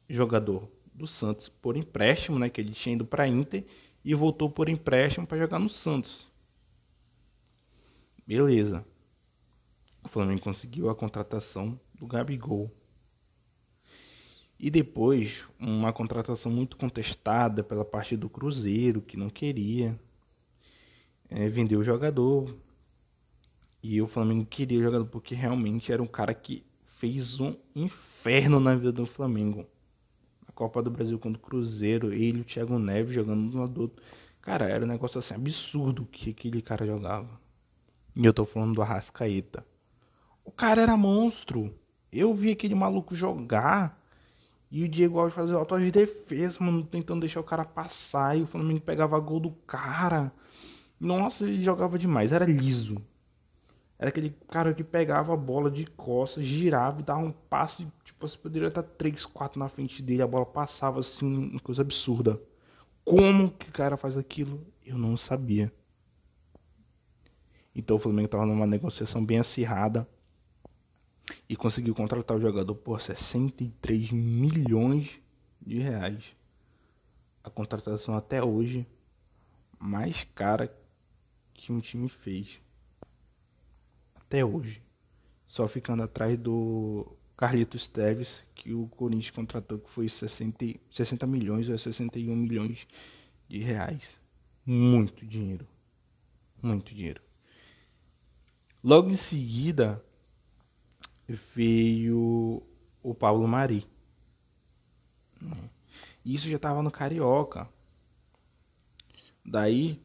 jogador 0.08 0.68
do 0.94 1.08
Santos, 1.08 1.48
por 1.48 1.76
empréstimo, 1.76 2.38
né? 2.38 2.48
Que 2.48 2.60
ele 2.60 2.70
tinha 2.70 2.94
ido 2.94 3.04
para 3.04 3.26
Inter 3.26 3.64
e 4.04 4.14
voltou 4.14 4.48
por 4.48 4.68
empréstimo 4.68 5.26
para 5.26 5.38
jogar 5.38 5.58
no 5.58 5.68
Santos. 5.68 6.30
Beleza. 8.24 8.86
O 10.04 10.08
Flamengo 10.08 10.40
conseguiu 10.40 10.88
a 10.88 10.94
contratação 10.94 11.78
do 11.94 12.06
Gabigol. 12.06 12.70
E 14.56 14.70
depois, 14.70 15.44
uma 15.58 15.92
contratação 15.92 16.52
muito 16.52 16.76
contestada 16.76 17.64
pela 17.64 17.84
parte 17.84 18.16
do 18.16 18.28
Cruzeiro, 18.28 19.02
que 19.02 19.16
não 19.16 19.28
queria 19.28 19.98
é, 21.28 21.48
vender 21.48 21.76
o 21.76 21.82
jogador 21.82 22.56
e 23.82 24.00
o 24.00 24.06
Flamengo 24.06 24.46
queria 24.46 24.78
o 24.78 24.82
jogador 24.82 25.06
porque 25.06 25.34
realmente 25.34 25.92
era 25.92 26.02
um 26.02 26.06
cara 26.06 26.32
que 26.32 26.64
fez 26.98 27.40
um 27.40 27.56
inferno 27.74 28.60
na 28.60 28.76
vida 28.76 28.92
do 28.92 29.06
Flamengo. 29.06 29.66
A 30.46 30.52
Copa 30.52 30.80
do 30.80 30.90
Brasil 30.90 31.18
contra 31.18 31.38
o 31.38 31.42
Cruzeiro, 31.42 32.12
ele 32.12 32.38
e 32.38 32.40
o 32.42 32.44
Thiago 32.44 32.78
Neves 32.78 33.14
jogando 33.14 33.40
um 33.40 33.66
do 33.66 33.80
outro. 33.82 34.02
Cara, 34.40 34.68
era 34.68 34.84
um 34.84 34.88
negócio 34.88 35.18
assim 35.18 35.34
absurdo 35.34 36.04
que 36.04 36.30
aquele 36.30 36.62
cara 36.62 36.86
jogava. 36.86 37.40
E 38.14 38.24
eu 38.24 38.32
tô 38.32 38.44
falando 38.44 38.74
do 38.74 38.82
Arrascaeta. 38.82 39.66
O 40.44 40.52
cara 40.52 40.82
era 40.82 40.96
monstro. 40.96 41.74
Eu 42.12 42.32
vi 42.34 42.52
aquele 42.52 42.74
maluco 42.74 43.16
jogar 43.16 44.00
e 44.70 44.84
o 44.84 44.88
Diego 44.88 45.18
Alves 45.18 45.34
fazer 45.34 45.54
auto 45.54 45.78
de 45.78 45.90
defesa, 45.90 46.56
mano, 46.60 46.84
tentando 46.84 47.20
deixar 47.20 47.40
o 47.40 47.44
cara 47.44 47.64
passar. 47.64 48.38
E 48.38 48.42
o 48.42 48.46
Flamengo 48.46 48.80
pegava 48.80 49.18
gol 49.18 49.40
do 49.40 49.50
cara. 49.66 50.32
Nossa, 51.00 51.44
ele 51.44 51.64
jogava 51.64 51.98
demais, 51.98 52.32
era 52.32 52.44
liso. 52.44 53.02
Era 54.02 54.08
aquele 54.08 54.30
cara 54.50 54.74
que 54.74 54.82
pegava 54.82 55.32
a 55.32 55.36
bola 55.36 55.70
de 55.70 55.86
costas, 55.86 56.44
girava 56.44 56.98
e 56.98 57.04
dava 57.04 57.20
um 57.20 57.30
passe, 57.30 57.86
tipo, 58.02 58.26
você 58.26 58.36
poderia 58.36 58.66
estar 58.66 58.82
3, 58.82 59.24
4 59.24 59.60
na 59.60 59.68
frente 59.68 60.02
dele, 60.02 60.22
a 60.22 60.26
bola 60.26 60.44
passava 60.44 60.98
assim, 60.98 61.24
uma 61.24 61.60
coisa 61.60 61.82
absurda. 61.82 62.42
Como 63.04 63.52
que 63.52 63.68
o 63.68 63.72
cara 63.72 63.96
faz 63.96 64.18
aquilo? 64.18 64.66
Eu 64.84 64.98
não 64.98 65.16
sabia. 65.16 65.72
Então 67.72 67.94
o 67.94 68.00
Flamengo 68.00 68.26
estava 68.26 68.44
numa 68.44 68.66
negociação 68.66 69.24
bem 69.24 69.38
acirrada 69.38 70.04
e 71.48 71.54
conseguiu 71.54 71.94
contratar 71.94 72.36
o 72.36 72.40
jogador 72.40 72.74
por 72.74 73.00
63 73.00 74.10
milhões 74.10 75.12
de 75.64 75.78
reais. 75.78 76.24
A 77.44 77.48
contratação 77.48 78.16
até 78.16 78.42
hoje 78.42 78.84
mais 79.78 80.24
cara 80.34 80.76
que 81.54 81.72
um 81.72 81.78
time 81.78 82.08
fez. 82.08 82.60
Até 84.32 84.42
hoje. 84.42 84.82
Só 85.46 85.68
ficando 85.68 86.02
atrás 86.02 86.38
do 86.38 87.06
Carlitos 87.36 87.86
Teves, 87.86 88.42
que 88.54 88.72
o 88.72 88.88
Corinthians 88.88 89.28
contratou, 89.28 89.78
que 89.78 89.90
foi 89.90 90.08
60, 90.08 90.80
60 90.90 91.26
milhões 91.26 91.68
ou 91.68 91.76
61 91.76 92.34
milhões 92.34 92.88
de 93.46 93.58
reais. 93.58 94.08
Muito 94.64 95.26
dinheiro. 95.26 95.68
Muito 96.62 96.94
dinheiro. 96.94 97.20
Logo 98.82 99.10
em 99.10 99.16
seguida 99.16 100.02
veio 101.54 102.62
o 103.02 103.14
Paulo 103.14 103.46
Mari. 103.46 103.86
Isso 106.24 106.48
já 106.48 106.56
estava 106.56 106.82
no 106.82 106.90
Carioca. 106.90 107.68
Daí 109.44 110.00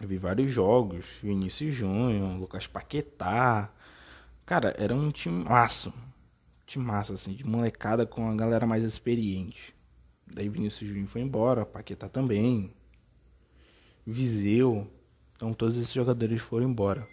eu 0.00 0.06
vi 0.06 0.16
vários 0.16 0.52
jogos, 0.52 1.04
Vinícius 1.22 1.74
Júnior, 1.74 2.38
Lucas 2.38 2.66
Paquetá. 2.66 3.72
Cara, 4.46 4.74
era 4.78 4.94
um 4.94 5.10
time 5.10 5.44
massa. 5.44 5.92
Time 6.66 6.84
massa, 6.84 7.14
assim, 7.14 7.32
de 7.32 7.44
molecada 7.44 8.06
com 8.06 8.30
a 8.30 8.34
galera 8.34 8.66
mais 8.66 8.84
experiente. 8.84 9.74
Daí 10.26 10.48
Vinícius 10.48 10.88
Júnior 10.88 11.08
foi 11.08 11.22
embora, 11.22 11.66
Paquetá 11.66 12.08
também. 12.08 12.72
Viseu. 14.06 14.86
Então 15.34 15.52
todos 15.52 15.76
esses 15.76 15.92
jogadores 15.92 16.40
foram 16.42 16.68
embora. 16.68 17.08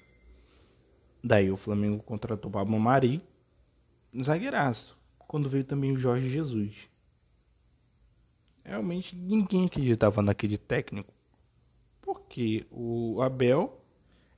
Daí 1.24 1.50
o 1.50 1.58
Flamengo 1.58 2.04
contratou 2.04 2.52
Pablo 2.52 2.80
Mari, 2.80 3.22
zagueiraço. 4.22 4.96
Quando 5.18 5.50
veio 5.50 5.64
também 5.64 5.92
o 5.92 5.98
Jorge 5.98 6.30
Jesus. 6.30 6.88
Realmente 8.64 9.16
ninguém 9.16 9.66
acreditava 9.66 10.22
naquele 10.22 10.58
técnico. 10.58 11.12
Porque 12.36 12.68
o 12.70 13.22
Abel 13.22 13.82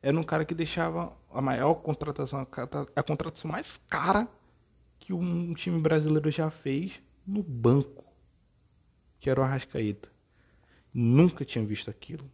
era 0.04 0.16
um 0.16 0.22
cara 0.22 0.46
que 0.46 0.54
deixava 0.54 1.18
a 1.32 1.42
maior 1.42 1.74
contratação, 1.74 2.48
a 2.96 3.01
contratação 3.01 3.50
mais 3.50 3.77
cara 3.89 4.27
que 5.00 5.12
um 5.12 5.51
time 5.56 5.82
brasileiro 5.82 6.30
já 6.30 6.51
fez 6.51 7.01
no 7.25 7.42
banco, 7.42 8.06
que 9.20 9.32
era 9.32 9.42
o 9.42 9.44
Arrascaeta. 9.44 10.12
Nunca 10.94 11.44
tinha 11.44 11.66
visto 11.66 11.89
aquilo. 11.89 12.30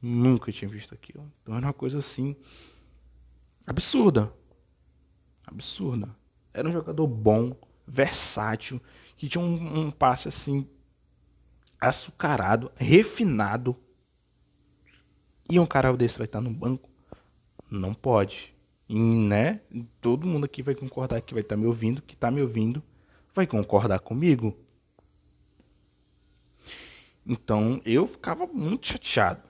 Nunca 0.00 0.50
tinha 0.50 0.68
visto 0.68 0.92
aquilo. 0.92 1.32
Então 1.40 1.56
era 1.56 1.66
uma 1.66 1.72
coisa 1.72 2.00
assim 2.00 2.34
absurda. 3.64 4.32
Absurda. 5.46 6.08
Era 6.52 6.68
um 6.68 6.72
jogador 6.72 7.06
bom, 7.06 7.56
versátil, 7.86 8.80
que 9.16 9.28
tinha 9.28 9.44
um, 9.44 9.78
um 9.78 9.90
passe 9.92 10.26
assim 10.26 10.68
açucarado, 11.80 12.72
refinado 12.74 13.76
e 15.48 15.58
um 15.58 15.66
cara 15.66 15.96
desse 15.96 16.18
vai 16.18 16.26
estar 16.26 16.40
no 16.40 16.50
banco? 16.50 16.88
Não 17.70 17.94
pode. 17.94 18.54
E, 18.88 18.98
né? 18.98 19.60
Todo 20.00 20.26
mundo 20.26 20.44
aqui 20.44 20.62
vai 20.62 20.74
concordar 20.74 21.20
que 21.20 21.34
vai 21.34 21.42
estar 21.42 21.56
me 21.56 21.66
ouvindo, 21.66 22.02
que 22.02 22.14
está 22.14 22.30
me 22.30 22.42
ouvindo, 22.42 22.82
vai 23.34 23.46
concordar 23.46 24.00
comigo. 24.00 24.56
Então 27.26 27.80
eu 27.84 28.06
ficava 28.06 28.46
muito 28.46 28.86
chateado. 28.88 29.42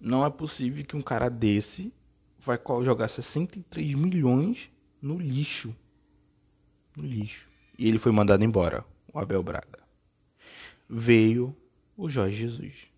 Não 0.00 0.26
é 0.26 0.30
possível 0.30 0.84
que 0.84 0.96
um 0.96 1.02
cara 1.02 1.28
desse 1.28 1.92
vai 2.40 2.58
jogar 2.82 3.08
63 3.08 3.94
milhões 3.94 4.68
no 5.00 5.18
lixo. 5.18 5.74
No 6.96 7.04
lixo. 7.04 7.48
E 7.78 7.88
ele 7.88 7.98
foi 7.98 8.10
mandado 8.10 8.44
embora, 8.44 8.84
o 9.12 9.18
Abel 9.18 9.42
Braga. 9.42 9.78
Veio 10.88 11.56
o 11.96 12.08
Jorge 12.08 12.36
Jesus. 12.36 12.91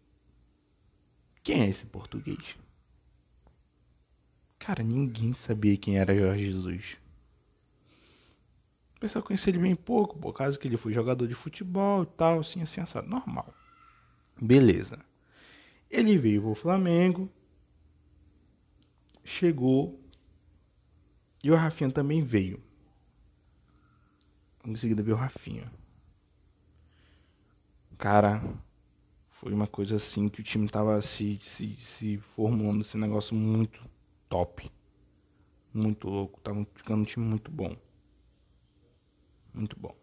Quem 1.44 1.60
é 1.60 1.68
esse 1.68 1.84
português? 1.84 2.56
Cara, 4.58 4.82
ninguém 4.82 5.34
sabia 5.34 5.76
quem 5.76 5.98
era 5.98 6.16
Jorge 6.16 6.46
Jesus. 6.46 6.96
O 8.96 9.00
pessoal 9.00 9.22
conhecia 9.22 9.50
ele 9.50 9.58
bem 9.58 9.76
pouco, 9.76 10.18
por 10.18 10.32
causa 10.32 10.58
que 10.58 10.66
ele 10.66 10.78
foi 10.78 10.94
jogador 10.94 11.28
de 11.28 11.34
futebol 11.34 12.04
e 12.04 12.06
tal, 12.06 12.40
assim, 12.40 12.62
assim, 12.62 12.80
assado. 12.80 13.06
Normal. 13.06 13.52
Beleza. 14.40 14.98
Ele 15.90 16.16
veio 16.16 16.40
pro 16.40 16.54
Flamengo. 16.54 17.30
Chegou. 19.22 20.00
E 21.42 21.50
o 21.50 21.56
Rafinha 21.56 21.90
também 21.90 22.22
veio. 22.24 22.58
Em 24.64 24.74
seguida 24.76 25.02
veio 25.02 25.14
o 25.14 25.20
Rafinha. 25.20 25.70
Cara, 27.98 28.42
foi 29.40 29.52
uma 29.52 29.66
coisa 29.66 29.96
assim 29.96 30.28
que 30.28 30.40
o 30.40 30.44
time 30.44 30.68
tava 30.68 31.00
se, 31.02 31.38
se, 31.42 31.76
se 31.76 32.18
formando 32.34 32.82
esse 32.82 32.96
negócio 32.96 33.34
muito 33.34 33.82
top. 34.28 34.70
Muito 35.72 36.08
louco. 36.08 36.40
Tava 36.40 36.66
ficando 36.74 37.02
um 37.02 37.04
time 37.04 37.26
muito 37.26 37.50
bom. 37.50 37.76
Muito 39.52 39.78
bom. 39.78 39.94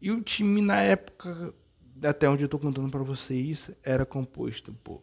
E 0.00 0.10
o 0.10 0.22
time 0.22 0.60
na 0.60 0.80
época, 0.82 1.54
até 2.02 2.28
onde 2.28 2.44
eu 2.44 2.48
tô 2.48 2.58
contando 2.58 2.90
para 2.90 3.02
vocês, 3.02 3.70
era 3.82 4.04
composto 4.04 4.72
por 4.84 5.02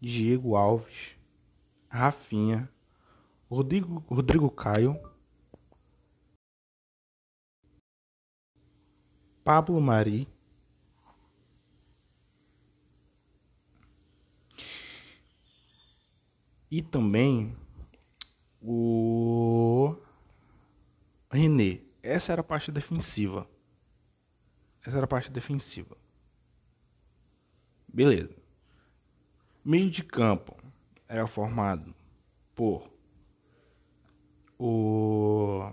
Diego 0.00 0.56
Alves, 0.56 1.16
Rafinha, 1.88 2.70
Rodrigo, 3.50 4.02
Rodrigo 4.08 4.50
Caio, 4.50 4.98
Pablo 9.44 9.80
Mari, 9.80 10.26
E 16.70 16.82
também 16.82 17.56
o 18.62 19.96
René. 21.30 21.80
Essa 22.02 22.32
era 22.32 22.40
a 22.40 22.44
parte 22.44 22.70
defensiva. 22.70 23.48
Essa 24.84 24.96
era 24.96 25.04
a 25.04 25.08
parte 25.08 25.30
defensiva. 25.30 25.96
Beleza. 27.88 28.34
Meio 29.64 29.90
de 29.90 30.04
campo 30.04 30.56
era 31.08 31.26
formado 31.26 31.94
por 32.54 32.88
o 34.58 35.72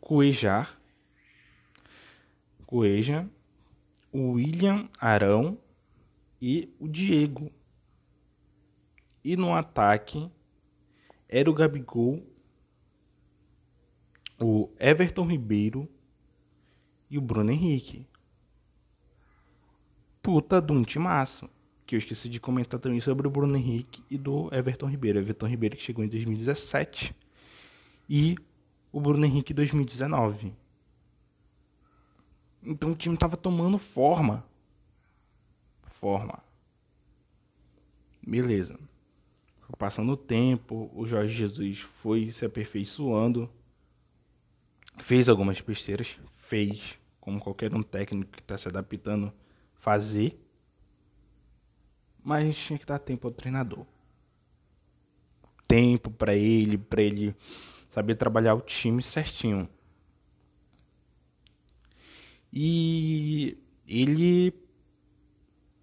Cuejar, 0.00 0.80
Cueja, 2.66 3.28
o 4.12 4.32
William 4.32 4.88
Arão 4.98 5.58
e 6.40 6.74
o 6.80 6.88
Diego 6.88 7.52
e 9.24 9.36
no 9.36 9.54
ataque 9.54 10.30
era 11.28 11.48
o 11.48 11.54
Gabigol, 11.54 12.26
o 14.38 14.70
Everton 14.78 15.26
Ribeiro 15.26 15.88
e 17.08 17.18
o 17.18 17.20
Bruno 17.20 17.52
Henrique. 17.52 18.06
Puta 20.22 20.60
de 20.60 20.72
um 20.72 20.82
timaço. 20.82 21.48
Que 21.86 21.96
eu 21.96 21.98
esqueci 21.98 22.28
de 22.28 22.38
comentar 22.38 22.78
também 22.78 23.00
sobre 23.00 23.26
o 23.26 23.30
Bruno 23.30 23.56
Henrique 23.56 24.02
e 24.08 24.16
do 24.16 24.52
Everton 24.54 24.86
Ribeiro. 24.86 25.18
Everton 25.18 25.46
Ribeiro 25.46 25.76
que 25.76 25.82
chegou 25.82 26.04
em 26.04 26.08
2017 26.08 27.14
e 28.08 28.36
o 28.92 29.00
Bruno 29.00 29.24
Henrique 29.26 29.52
em 29.52 29.56
2019. 29.56 30.52
Então 32.62 32.92
o 32.92 32.96
time 32.96 33.16
tava 33.16 33.36
tomando 33.36 33.76
forma. 33.76 34.44
Forma. 36.00 36.42
Beleza 38.22 38.78
passando 39.78 40.12
o 40.12 40.16
tempo, 40.16 40.90
o 40.94 41.06
Jorge 41.06 41.34
Jesus 41.34 41.80
foi 42.02 42.30
se 42.30 42.44
aperfeiçoando, 42.44 43.48
fez 44.98 45.28
algumas 45.28 45.60
besteiras, 45.60 46.18
fez, 46.36 46.98
como 47.20 47.40
qualquer 47.40 47.74
um 47.74 47.82
técnico 47.82 48.32
que 48.32 48.40
está 48.40 48.56
se 48.56 48.68
adaptando 48.68 49.32
fazer, 49.80 50.38
mas 52.22 52.56
tinha 52.56 52.78
que 52.78 52.86
dar 52.86 52.98
tempo 52.98 53.26
ao 53.26 53.32
treinador. 53.32 53.86
Tempo 55.66 56.10
para 56.10 56.34
ele, 56.34 56.76
para 56.76 57.02
ele 57.02 57.34
saber 57.90 58.16
trabalhar 58.16 58.54
o 58.54 58.60
time 58.60 59.02
certinho. 59.02 59.68
E 62.52 63.56
ele 63.86 64.52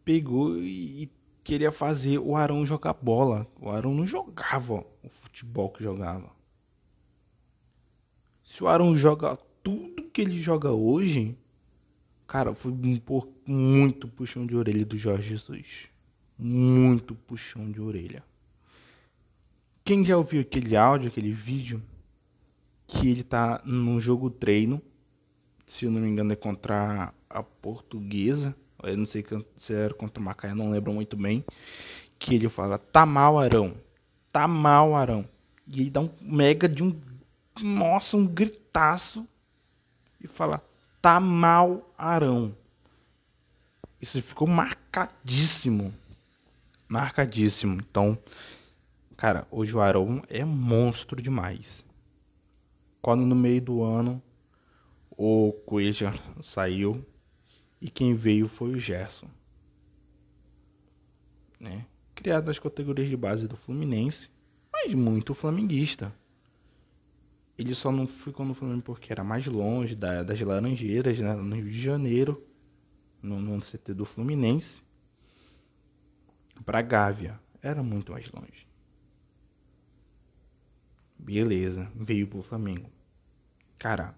pegou 0.04 0.62
e 0.62 1.10
queria 1.48 1.72
fazer 1.72 2.20
o 2.20 2.36
Arão 2.36 2.66
jogar 2.66 2.94
bola. 2.94 3.48
O 3.60 3.70
Arão 3.70 3.94
não 3.94 4.06
jogava 4.06 4.86
o 5.04 5.10
futebol 5.10 5.70
que 5.70 5.84
jogava. 5.84 6.30
Se 8.44 8.64
o 8.64 8.68
Arão 8.68 8.96
joga 8.96 9.38
tudo 9.64 10.04
que 10.04 10.22
ele 10.22 10.42
joga 10.42 10.72
hoje, 10.72 11.38
Cara, 12.28 12.54
foi 12.54 12.74
muito 13.48 14.08
puxão 14.10 14.46
de 14.46 14.54
orelha 14.54 14.86
do 14.86 14.98
Jorge 14.98 15.30
Jesus. 15.30 15.88
Muito 16.38 17.16
puxão 17.16 17.72
de 17.72 17.80
orelha. 17.80 18.22
Quem 19.86 20.04
já 20.04 20.18
ouviu 20.18 20.42
aquele 20.42 20.76
áudio, 20.76 21.08
aquele 21.08 21.32
vídeo, 21.32 21.82
que 22.86 23.08
ele 23.08 23.24
tá 23.24 23.62
num 23.64 24.02
jogo 24.02 24.30
treino, 24.30 24.82
se 25.68 25.86
eu 25.86 25.92
não 25.92 26.02
me 26.02 26.10
engano 26.10 26.34
é 26.34 26.36
contra 26.36 27.14
a 27.30 27.42
portuguesa, 27.42 28.54
eu 28.84 28.98
não 28.98 29.06
sei 29.06 29.26
se 29.58 29.74
era 29.74 29.94
contra 29.94 30.22
o 30.22 30.24
Macaé, 30.24 30.54
não 30.54 30.72
lembro 30.72 30.94
muito 30.94 31.18
bem, 31.18 31.44
que 32.20 32.36
ele 32.36 32.50
fala, 32.50 32.78
tá 32.78 33.06
mal 33.06 33.40
Arão, 33.40 33.76
tá 34.32 34.48
mal 34.48 34.96
Arão. 34.96 35.28
E 35.68 35.82
ele 35.82 35.90
dá 35.90 36.02
um 36.02 36.10
mega 36.22 36.68
de 36.68 36.84
um, 36.84 37.00
nossa, 37.62 38.16
um 38.16 38.26
gritaço 38.26 39.28
e 40.22 40.28
fala, 40.28 40.64
tá 41.02 41.20
mal 41.20 41.94
Arão. 41.98 42.56
Isso 44.02 44.22
ficou 44.22 44.48
marcadíssimo, 44.48 45.94
marcadíssimo. 46.88 47.82
Então, 47.82 48.18
Cara, 49.18 49.48
hoje 49.50 49.76
o 49.76 49.82
Arão 49.82 50.22
é 50.30 50.46
monstro 50.46 51.20
demais. 51.20 51.84
Quando 53.02 53.26
no 53.26 53.36
meio 53.36 53.60
do 53.60 53.82
ano 53.82 54.22
o 55.10 55.52
Coelho 55.66 56.14
saiu 56.40 57.04
e 57.82 57.90
quem 57.90 58.14
veio 58.14 58.48
foi 58.48 58.72
o 58.74 58.80
Gerson. 58.80 59.30
Né? 61.60 61.86
Criado 62.16 62.46
nas 62.48 62.60
categorias 62.60 63.10
de 63.10 63.18
base 63.18 63.48
do 63.48 63.56
Fluminense, 63.56 64.30
mas 64.72 64.94
muito 64.94 65.34
flamenguista. 65.34 66.14
Ele 67.58 67.74
só 67.74 67.92
não 67.92 68.08
ficou 68.08 68.46
no 68.46 68.54
Flamengo 68.54 68.84
porque 68.84 69.12
era 69.12 69.24
mais 69.24 69.48
longe 69.48 69.96
da, 69.96 70.22
das 70.22 70.40
Laranjeiras, 70.40 71.20
né? 71.20 71.34
no 71.34 71.56
Rio 71.56 71.72
de 71.72 71.82
Janeiro, 71.82 72.46
no, 73.22 73.40
no 73.40 73.62
CT 73.62 73.94
do 73.94 74.06
Fluminense. 74.06 74.84
Para 76.64 76.82
Gávea, 76.82 77.40
era 77.62 77.82
muito 77.82 78.12
mais 78.12 78.30
longe. 78.32 78.68
Beleza, 81.18 81.92
veio 81.96 82.28
pro 82.28 82.44
Flamengo. 82.44 82.90
Cara, 83.80 84.16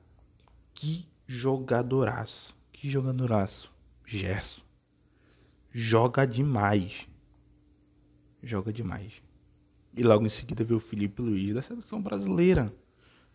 que 0.73 1.07
jogadoraço. 1.25 2.55
Que 2.79 2.89
jogadoraço. 2.89 3.69
Gerson. 4.05 4.61
Joga 5.69 6.25
demais. 6.25 7.05
Joga 8.41 8.71
demais. 8.71 9.21
E 9.93 10.01
logo 10.01 10.25
em 10.25 10.29
seguida 10.29 10.63
veio 10.63 10.77
o 10.77 10.79
Felipe 10.79 11.21
Luiz 11.21 11.53
da 11.53 11.61
seleção 11.61 12.01
brasileira. 12.01 12.73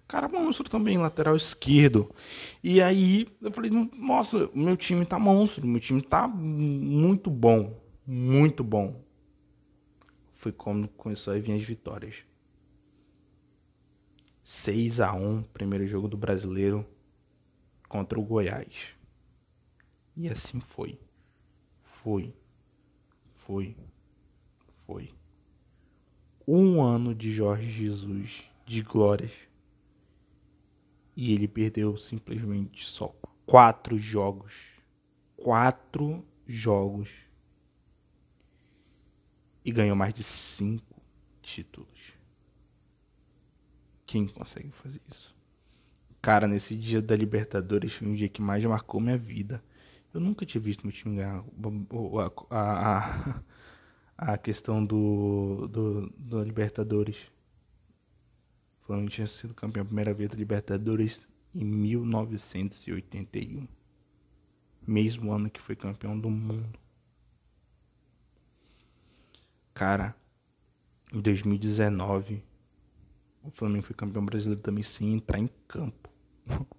Cara, 0.08 0.30
monstro 0.30 0.66
também, 0.66 0.96
lateral 0.96 1.36
esquerdo. 1.36 2.10
E 2.62 2.80
aí 2.80 3.28
eu 3.42 3.52
falei, 3.52 3.70
nossa, 3.70 4.48
meu 4.54 4.78
time 4.78 5.04
tá 5.04 5.18
monstro, 5.18 5.66
meu 5.66 5.78
time 5.78 6.00
tá 6.00 6.26
muito 6.26 7.28
bom. 7.28 7.78
Muito 8.06 8.64
bom. 8.64 9.04
Foi 10.36 10.52
como 10.52 10.88
começou 10.88 11.34
a 11.34 11.38
vir 11.38 11.52
as 11.52 11.62
vitórias. 11.62 12.16
6 14.42 15.00
a 15.00 15.12
1 15.12 15.42
primeiro 15.52 15.86
jogo 15.86 16.08
do 16.08 16.16
brasileiro 16.16 16.86
contra 17.90 18.18
o 18.18 18.24
Goiás. 18.24 18.94
E 20.16 20.28
assim 20.28 20.60
foi. 20.60 20.98
Foi. 22.02 22.34
Foi. 23.46 23.76
Foi. 24.86 25.12
Um 26.46 26.82
ano 26.82 27.14
de 27.14 27.32
Jorge 27.32 27.70
Jesus 27.70 28.44
de 28.66 28.82
glórias. 28.82 29.32
E 31.16 31.32
ele 31.32 31.48
perdeu 31.48 31.96
simplesmente 31.96 32.84
só 32.84 33.14
quatro 33.46 33.98
jogos. 33.98 34.52
Quatro 35.36 36.24
jogos. 36.46 37.08
E 39.64 39.72
ganhou 39.72 39.96
mais 39.96 40.12
de 40.12 40.22
cinco 40.22 41.02
títulos. 41.40 41.88
Quem 44.06 44.28
consegue 44.28 44.70
fazer 44.70 45.00
isso? 45.10 45.34
Cara, 46.20 46.46
nesse 46.46 46.76
dia 46.76 47.02
da 47.02 47.16
Libertadores 47.16 47.92
foi 47.92 48.08
um 48.08 48.14
dia 48.14 48.28
que 48.28 48.40
mais 48.40 48.64
marcou 48.64 49.00
minha 49.00 49.18
vida. 49.18 49.62
Eu 50.14 50.20
nunca 50.20 50.46
tinha 50.46 50.62
visto 50.62 50.84
meu 50.84 50.92
time 50.92 51.16
ganhar 51.16 51.44
a, 52.50 52.56
a, 52.56 52.98
a, 52.98 53.42
a 54.34 54.38
questão 54.38 54.86
do, 54.86 55.66
do, 55.66 56.08
do 56.16 56.44
Libertadores. 56.44 57.16
O 58.80 58.84
Flamengo 58.86 59.10
tinha 59.10 59.26
sido 59.26 59.52
campeão 59.52 59.82
a 59.82 59.86
primeira 59.86 60.14
vez 60.14 60.30
da 60.30 60.36
Libertadores 60.36 61.26
em 61.52 61.64
1981. 61.64 63.66
Mesmo 64.86 65.32
ano 65.32 65.50
que 65.50 65.60
foi 65.60 65.74
campeão 65.74 66.16
do 66.16 66.30
mundo. 66.30 66.78
Cara, 69.74 70.14
em 71.12 71.20
2019 71.20 72.40
o 73.42 73.50
Flamengo 73.50 73.84
foi 73.84 73.96
campeão 73.96 74.24
brasileiro 74.24 74.62
também 74.62 74.84
sem 74.84 75.12
entrar 75.12 75.40
em 75.40 75.50
campo. 75.66 76.08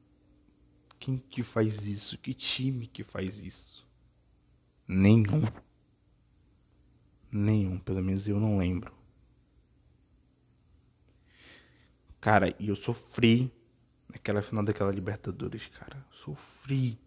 Quem 1.00 1.18
que 1.18 1.44
faz 1.44 1.86
isso? 1.86 2.18
Que 2.18 2.34
time 2.34 2.88
que 2.88 3.04
faz 3.04 3.40
isso? 3.40 3.86
Nenhum. 4.88 5.42
Nenhum, 7.32 7.78
pelo 7.80 8.02
menos 8.02 8.28
eu 8.28 8.40
não 8.40 8.58
lembro. 8.58 8.94
Cara, 12.22 12.56
e 12.60 12.70
eu 12.70 12.76
sofri 12.76 13.52
naquela 14.10 14.42
final 14.42 14.64
daquela 14.64 14.92
Libertadores, 14.92 15.68
cara. 15.68 16.04
Sofri. 16.12 16.98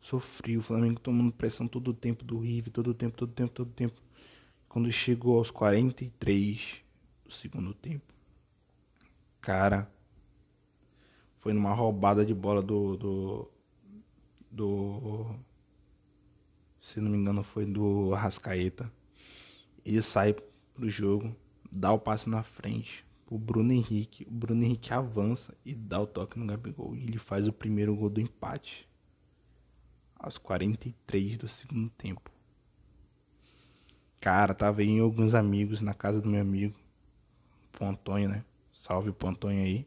Sofri. 0.00 0.56
O 0.56 0.62
Flamengo 0.62 0.98
tomando 0.98 1.32
pressão 1.32 1.68
todo 1.68 1.88
o 1.88 1.94
tempo 1.94 2.24
do 2.24 2.38
River, 2.38 2.72
todo 2.72 2.88
o 2.88 2.94
tempo, 2.94 3.16
todo 3.16 3.30
o 3.30 3.34
tempo, 3.34 3.52
todo 3.52 3.68
o 3.68 3.72
tempo. 3.72 4.00
Quando 4.68 4.90
chegou 4.90 5.38
aos 5.38 5.50
43 5.50 6.82
do 7.24 7.32
segundo 7.32 7.72
tempo 7.74 8.16
cara. 9.46 9.88
Foi 11.46 11.52
numa 11.52 11.72
roubada 11.72 12.26
de 12.26 12.34
bola 12.34 12.60
do, 12.60 12.96
do. 12.96 13.48
do. 14.50 15.36
Se 16.80 17.00
não 17.00 17.08
me 17.08 17.16
engano, 17.16 17.44
foi 17.44 17.64
do 17.64 18.12
Arrascaeta. 18.12 18.92
Ele 19.84 20.02
sai 20.02 20.34
pro 20.74 20.90
jogo, 20.90 21.36
dá 21.70 21.92
o 21.92 22.00
passe 22.00 22.28
na 22.28 22.42
frente 22.42 23.04
pro 23.24 23.38
Bruno 23.38 23.72
Henrique. 23.72 24.26
O 24.28 24.30
Bruno 24.32 24.64
Henrique 24.64 24.92
avança 24.92 25.56
e 25.64 25.72
dá 25.72 26.00
o 26.00 26.06
toque 26.08 26.36
no 26.36 26.48
Gabigol. 26.48 26.96
E 26.96 27.04
ele 27.04 27.18
faz 27.20 27.46
o 27.46 27.52
primeiro 27.52 27.94
gol 27.94 28.10
do 28.10 28.20
empate. 28.20 28.84
Aos 30.18 30.38
43 30.38 31.38
do 31.38 31.46
segundo 31.46 31.90
tempo. 31.90 32.28
Cara, 34.20 34.52
tava 34.52 34.80
aí 34.80 34.98
alguns 34.98 35.32
amigos 35.32 35.80
na 35.80 35.94
casa 35.94 36.20
do 36.20 36.28
meu 36.28 36.40
amigo. 36.40 36.74
O 37.80 37.84
Antônio, 37.84 38.28
né? 38.28 38.44
Salve 38.72 39.12
pro 39.12 39.28
Antônio 39.28 39.62
aí. 39.62 39.86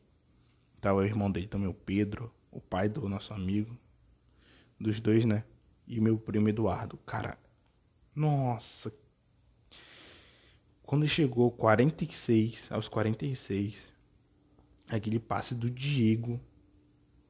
Tá 0.82 0.94
o 0.94 1.04
irmão 1.04 1.30
dele 1.30 1.48
também, 1.48 1.68
o 1.68 1.74
Pedro, 1.74 2.32
o 2.52 2.62
pai 2.62 2.88
do 2.88 3.08
nosso 3.10 3.34
amigo. 3.34 3.78
Dos 4.80 5.00
dois, 5.00 5.26
né? 5.26 5.44
E 5.88 6.00
meu 6.00 6.18
primo 6.18 6.48
Eduardo. 6.48 6.98
Cara, 7.06 7.38
nossa. 8.16 8.94
Quando 10.84 11.08
chegou 11.08 11.52
46, 11.52 12.68
aos 12.72 12.88
46, 12.88 13.94
aquele 14.90 15.20
passe 15.20 15.54
do 15.54 15.70
Diego, 15.70 16.40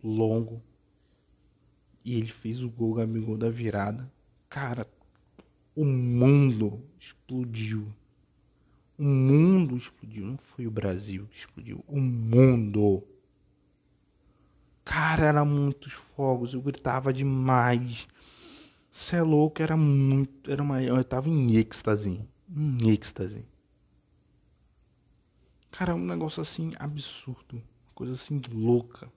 longo. 0.04 0.62
E 2.06 2.16
ele 2.16 2.32
fez 2.32 2.62
o 2.62 2.70
gol, 2.70 3.00
amigo 3.02 3.38
da 3.38 3.50
virada. 3.50 4.12
Cara, 4.48 4.88
o 5.76 5.84
mundo 5.84 6.82
explodiu. 7.00 7.88
O 8.98 9.04
mundo 9.04 9.78
explodiu. 9.78 10.26
Não 10.26 10.38
foi 10.38 10.66
o 10.66 10.72
Brasil 10.72 11.28
que 11.28 11.40
explodiu. 11.40 11.84
O 11.88 12.00
mundo. 12.00 13.04
Cara, 14.86 15.26
era 15.26 15.46
muitos 15.46 15.94
fogos. 16.16 16.54
Eu 16.54 16.62
gritava 16.62 17.14
demais. 17.14 18.08
Cê 18.92 19.18
é 19.18 19.22
louco, 19.22 19.62
era 19.62 19.78
muito. 19.78 20.52
Era 20.52 20.62
uma, 20.64 20.82
eu 20.82 21.04
tava 21.04 21.30
em 21.30 21.56
êxtase. 21.56 22.22
Em 22.50 22.90
êxtase. 22.90 23.46
Cara, 25.72 25.96
um 25.96 26.06
negócio 26.06 26.42
assim 26.42 26.72
absurdo. 26.80 27.56
Uma 27.56 27.94
coisa 27.94 28.14
assim 28.14 28.42
louca. 28.52 29.12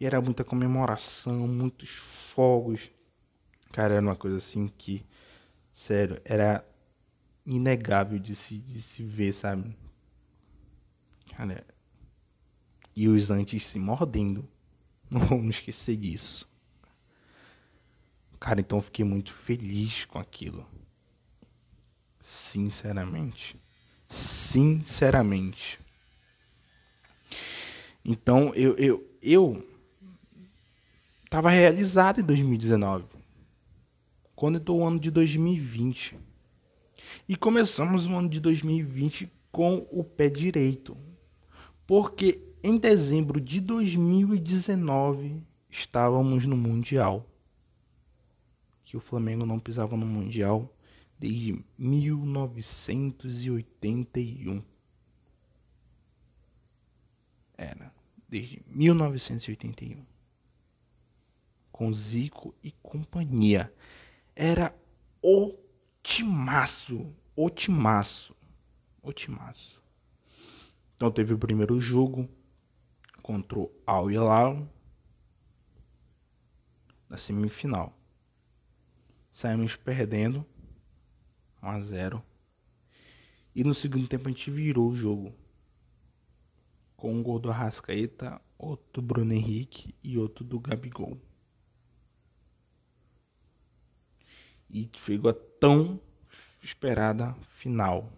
E 0.00 0.06
era 0.06 0.20
muita 0.20 0.44
comemoração, 0.44 1.46
muitos 1.46 1.90
fogos. 2.34 2.90
Cara, 3.72 3.94
era 3.94 4.02
uma 4.02 4.16
coisa 4.16 4.38
assim 4.38 4.68
que. 4.68 5.04
Sério, 5.74 6.20
era 6.24 6.64
inegável 7.46 8.18
de 8.18 8.34
se, 8.34 8.58
de 8.58 8.82
se 8.82 9.02
ver, 9.02 9.32
sabe? 9.32 9.76
Cara, 11.36 11.64
e 12.98 13.06
os 13.06 13.30
antes 13.30 13.64
se 13.64 13.78
mordendo. 13.78 14.44
Não 15.08 15.20
vamos 15.20 15.54
esquecer 15.54 15.96
disso. 15.96 16.48
Cara, 18.40 18.60
então 18.60 18.78
eu 18.78 18.82
fiquei 18.82 19.04
muito 19.04 19.32
feliz 19.32 20.04
com 20.04 20.18
aquilo. 20.18 20.66
Sinceramente. 22.20 23.56
Sinceramente. 24.08 25.78
Então 28.04 28.52
eu, 28.56 28.76
eu, 28.76 29.08
eu 29.22 29.64
estava 31.24 31.50
realizada 31.50 32.20
em 32.20 32.24
2019. 32.24 33.04
Quando 34.34 34.58
entrou 34.58 34.80
o 34.80 34.84
ano 34.84 34.98
de 34.98 35.12
2020. 35.12 36.18
E 37.28 37.36
começamos 37.36 38.06
o 38.06 38.12
ano 38.12 38.28
de 38.28 38.40
2020 38.40 39.30
com 39.52 39.86
o 39.92 40.02
pé 40.02 40.28
direito. 40.28 40.96
Porque 41.86 42.47
em 42.62 42.78
dezembro 42.78 43.40
de 43.40 43.60
2019 43.60 45.42
estávamos 45.70 46.44
no 46.44 46.56
Mundial. 46.56 47.24
Que 48.84 48.96
o 48.96 49.00
Flamengo 49.00 49.44
não 49.44 49.60
pisava 49.60 49.96
no 49.96 50.06
Mundial 50.06 50.72
desde 51.18 51.62
1981. 51.76 54.62
Era, 57.56 57.92
desde 58.28 58.62
1981. 58.66 60.04
Com 61.70 61.92
Zico 61.92 62.54
e 62.62 62.72
companhia. 62.82 63.72
Era 64.34 64.74
o 65.22 65.54
timaço, 66.02 67.14
o 67.36 67.50
timaço, 67.50 68.34
o 69.02 69.12
timaço. 69.12 69.82
Então 70.96 71.10
teve 71.10 71.34
o 71.34 71.38
primeiro 71.38 71.78
jogo 71.80 72.28
contra 73.28 73.58
o 73.58 73.70
Al 73.86 74.10
Hilal 74.10 74.66
na 77.10 77.18
semifinal. 77.18 77.94
Saímos 79.30 79.76
perdendo 79.76 80.46
1 81.62 81.68
a 81.68 81.80
0. 81.82 82.24
E 83.54 83.62
no 83.62 83.74
segundo 83.74 84.08
tempo 84.08 84.28
a 84.28 84.30
gente 84.30 84.50
virou 84.50 84.88
o 84.88 84.94
jogo. 84.94 85.34
Com 86.96 87.16
um 87.16 87.22
gol 87.22 87.38
do 87.38 87.50
Arrascaeta, 87.50 88.40
outro 88.56 88.86
do 88.94 89.02
Bruno 89.02 89.34
Henrique 89.34 89.94
e 90.02 90.16
outro 90.16 90.42
do 90.42 90.58
Gabigol. 90.58 91.20
E 94.70 94.88
chegou 95.04 95.30
a 95.30 95.34
tão 95.34 96.00
esperada 96.62 97.34
final 97.58 98.10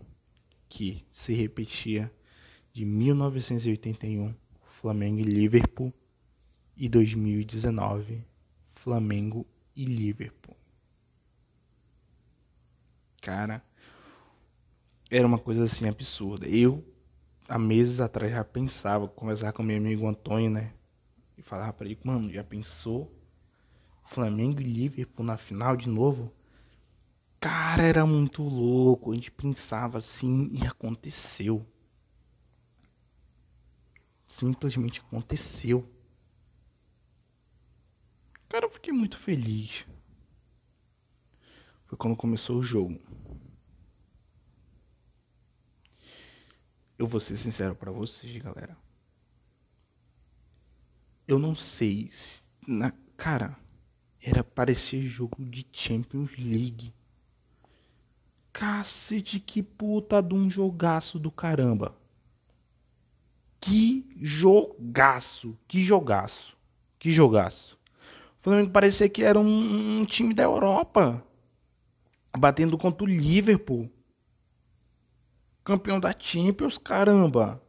que 0.68 1.05
se 1.11 1.35
repetia 1.35 2.09
de 2.73 2.85
1981, 2.85 4.33
Flamengo 4.81 5.21
e 5.21 5.25
Liverpool, 5.25 5.93
e 6.75 6.88
2019, 6.88 8.25
Flamengo 8.77 9.47
e 9.77 9.85
Liverpool. 9.85 10.57
Cara, 13.21 13.62
era 15.11 15.27
uma 15.27 15.38
coisa 15.38 15.64
assim 15.64 15.87
absurda. 15.87 16.49
Eu, 16.49 16.83
há 17.47 17.59
meses 17.59 18.01
atrás, 18.01 18.33
já 18.33 18.43
pensava, 18.43 19.07
conversar 19.07 19.53
com 19.53 19.62
meu 19.62 19.77
amigo 19.77 20.09
Antônio, 20.09 20.49
né? 20.49 20.73
E 21.37 21.43
falava 21.43 21.75
pra 21.75 21.85
ele, 21.85 21.99
mano, 22.03 22.33
já 22.33 22.43
pensou 22.43 23.12
Flamengo 24.07 24.62
e 24.62 24.64
Liverpool 24.64 25.27
na 25.27 25.37
final 25.37 25.77
de 25.77 25.90
novo? 25.90 26.33
Cara, 27.38 27.83
era 27.83 28.07
muito 28.07 28.43
louco. 28.43 29.12
A 29.12 29.14
gente 29.14 29.31
pensava 29.31 29.99
assim 29.99 30.49
e 30.55 30.66
aconteceu. 30.66 31.66
Simplesmente 34.31 35.01
aconteceu. 35.01 35.88
Cara, 38.49 38.66
eu 38.66 38.71
fiquei 38.71 38.93
muito 38.93 39.19
feliz 39.19 39.85
foi 41.90 41.99
quando 41.99 42.16
começou 42.16 42.57
o 42.57 42.62
jogo. 42.62 43.01
Eu 46.97 47.09
vou 47.09 47.19
ser 47.19 47.37
sincero 47.37 47.75
para 47.75 47.90
vocês, 47.90 48.40
galera. 48.40 48.77
Eu 51.27 51.37
não 51.37 51.57
sei 51.57 52.09
se 52.11 52.40
na 52.64 52.93
cara 53.16 53.59
era 54.23 54.45
parecer 54.45 55.03
jogo 55.03 55.45
de 55.45 55.66
Champions 55.73 56.31
League. 56.38 56.95
Cacete, 58.53 59.40
que 59.40 59.61
puta 59.61 60.23
de 60.23 60.33
um 60.33 60.49
jogaço 60.49 61.19
do 61.19 61.33
caramba. 61.33 62.00
Que 63.61 64.07
jogaço, 64.16 65.57
que 65.68 65.83
jogaço, 65.83 66.57
que 66.99 67.11
jogaço. 67.11 67.79
O 68.40 68.42
Flamengo 68.42 68.70
parecia 68.70 69.09
que 69.09 69.23
era 69.23 69.38
um, 69.38 70.01
um 70.01 70.05
time 70.05 70.33
da 70.33 70.44
Europa 70.44 71.23
batendo 72.37 72.79
contra 72.79 73.05
o 73.05 73.07
Liverpool. 73.07 73.90
Campeão 75.62 76.01
da 76.01 76.14
Champions, 76.18 76.79
caramba. 76.79 77.62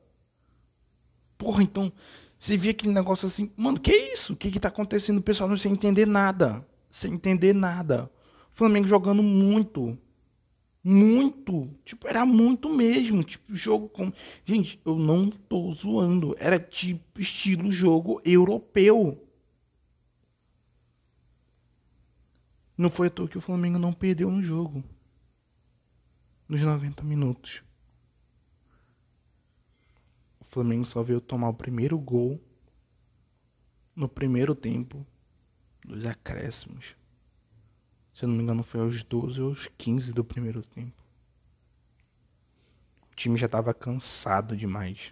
Porra, 1.37 1.63
então, 1.63 1.91
você 2.39 2.55
via 2.55 2.71
aquele 2.71 2.93
negócio 2.93 3.27
assim, 3.27 3.51
mano, 3.57 3.79
que 3.79 3.91
isso? 3.91 4.33
O 4.33 4.35
que 4.35 4.49
que 4.49 4.59
tá 4.59 4.69
acontecendo? 4.69 5.17
O 5.17 5.23
pessoal 5.23 5.49
não 5.49 5.57
sem 5.57 5.73
entender 5.73 6.07
nada. 6.07 6.65
Sem 6.89 7.13
entender 7.13 7.53
nada. 7.53 8.09
O 8.53 8.55
Flamengo 8.55 8.87
jogando 8.87 9.21
muito. 9.21 9.97
Muito. 10.83 11.69
Tipo, 11.85 12.07
era 12.07 12.25
muito 12.25 12.69
mesmo. 12.69 13.23
Tipo, 13.23 13.55
jogo 13.55 13.89
com. 13.89 14.11
Gente, 14.45 14.79
eu 14.85 14.97
não 14.97 15.29
tô 15.29 15.71
zoando. 15.73 16.35
Era 16.39 16.59
tipo 16.59 17.21
estilo 17.21 17.71
jogo 17.71 18.21
europeu. 18.25 19.27
Não 22.77 22.89
foi 22.89 23.07
à 23.07 23.09
toa 23.11 23.27
que 23.27 23.37
o 23.37 23.41
Flamengo 23.41 23.77
não 23.77 23.93
perdeu 23.93 24.27
um 24.27 24.41
jogo 24.41 24.83
nos 26.49 26.61
90 26.61 27.03
minutos. 27.03 27.61
O 30.39 30.45
Flamengo 30.45 30.85
só 30.85 31.03
veio 31.03 31.21
tomar 31.21 31.49
o 31.49 31.53
primeiro 31.53 31.97
gol 31.99 32.41
no 33.95 34.09
primeiro 34.09 34.55
tempo 34.55 35.05
dos 35.85 36.05
acréscimos. 36.05 36.95
Se 38.21 38.27
não 38.27 38.35
me 38.35 38.43
engano, 38.43 38.61
foi 38.61 38.81
aos 38.81 39.01
12 39.01 39.41
ou 39.41 39.49
aos 39.49 39.67
15 39.79 40.13
do 40.13 40.23
primeiro 40.23 40.61
tempo. 40.61 40.93
O 43.11 43.15
time 43.15 43.35
já 43.35 43.47
estava 43.47 43.73
cansado 43.73 44.55
demais. 44.55 45.11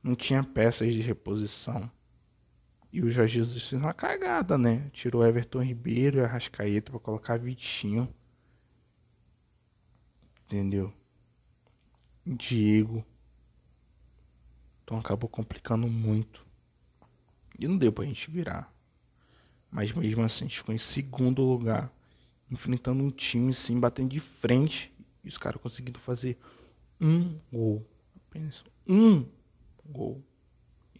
Não 0.00 0.14
tinha 0.14 0.44
peças 0.44 0.92
de 0.92 1.00
reposição. 1.00 1.90
E 2.92 3.02
o 3.02 3.10
Jorge 3.10 3.40
Jesus 3.40 3.66
fez 3.68 3.82
uma 3.82 3.92
cagada, 3.92 4.56
né? 4.56 4.88
Tirou 4.92 5.26
Everton 5.26 5.60
Ribeiro 5.60 6.18
e 6.18 6.20
Arrascaeta 6.20 6.92
para 6.92 7.00
colocar 7.00 7.36
Vitinho. 7.36 8.08
Entendeu? 10.44 10.94
Diego. 12.24 13.04
Então 14.84 15.00
acabou 15.00 15.28
complicando 15.28 15.88
muito. 15.88 16.46
E 17.58 17.66
não 17.66 17.76
deu 17.76 17.92
pra 17.92 18.04
gente 18.04 18.30
virar. 18.30 18.72
Mas 19.68 19.90
mesmo 19.90 20.22
assim, 20.22 20.44
a 20.44 20.46
gente 20.46 20.58
ficou 20.58 20.72
em 20.72 20.78
segundo 20.78 21.42
lugar. 21.42 21.90
Enfrentando 22.50 23.02
um 23.02 23.10
time 23.10 23.50
assim, 23.50 23.78
batendo 23.78 24.10
de 24.10 24.20
frente. 24.20 24.92
E 25.24 25.28
os 25.28 25.38
caras 25.38 25.60
conseguindo 25.60 25.98
fazer 25.98 26.38
um 27.00 27.38
gol. 27.52 27.86
Apenas 28.28 28.64
um 28.86 29.24
gol. 29.84 30.22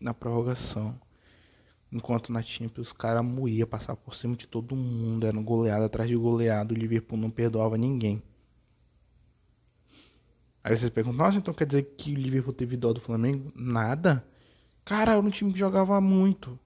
Na 0.00 0.12
prorrogação. 0.12 0.98
Enquanto 1.90 2.32
na 2.32 2.42
Champions 2.42 2.88
os 2.88 2.92
caras 2.92 3.24
moía, 3.24 3.66
passava 3.66 3.96
por 3.96 4.14
cima 4.14 4.36
de 4.36 4.46
todo 4.46 4.74
mundo, 4.74 5.26
era 5.26 5.38
um 5.38 5.44
goleado 5.44 5.84
atrás 5.84 6.10
de 6.10 6.16
goleado, 6.16 6.74
o 6.74 6.76
Liverpool 6.76 7.16
não 7.16 7.30
perdoava 7.30 7.78
ninguém. 7.78 8.22
Aí 10.64 10.76
vocês 10.76 10.90
perguntam, 10.90 11.24
nossa, 11.24 11.38
então 11.38 11.54
quer 11.54 11.64
dizer 11.64 11.94
que 11.96 12.12
o 12.12 12.16
Liverpool 12.16 12.52
teve 12.52 12.76
dó 12.76 12.92
do 12.92 13.00
Flamengo? 13.00 13.52
Nada. 13.54 14.26
Cara, 14.84 15.12
era 15.12 15.20
um 15.20 15.30
time 15.30 15.52
que 15.52 15.58
jogava 15.58 16.00
muito. 16.00 16.58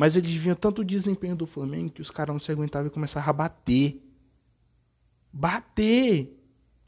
Mas 0.00 0.16
eles 0.16 0.32
viam 0.32 0.56
tanto 0.56 0.80
o 0.80 0.84
desempenho 0.84 1.36
do 1.36 1.46
Flamengo 1.46 1.90
que 1.90 2.00
os 2.00 2.10
caras 2.10 2.32
não 2.32 2.40
se 2.40 2.50
aguentavam 2.50 2.86
e 2.86 2.90
começavam 2.90 3.28
a 3.28 3.32
bater. 3.34 4.02
Bater! 5.30 6.34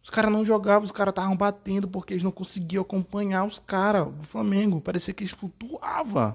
Os 0.03 0.09
caras 0.09 0.33
não 0.33 0.47
jogavam, 0.47 0.85
os 0.85 0.93
caras 0.93 1.13
estavam 1.13 1.37
batendo 1.37 1.87
porque 1.87 2.15
eles 2.15 2.23
não 2.23 2.33
conseguiam 2.33 2.81
acompanhar 2.81 3.45
os 3.45 3.59
caras 3.59 4.11
do 4.11 4.25
Flamengo. 4.25 4.81
Parecia 4.81 5.13
que 5.13 5.25
eles 5.25 5.35
flutuavam. 5.35 6.35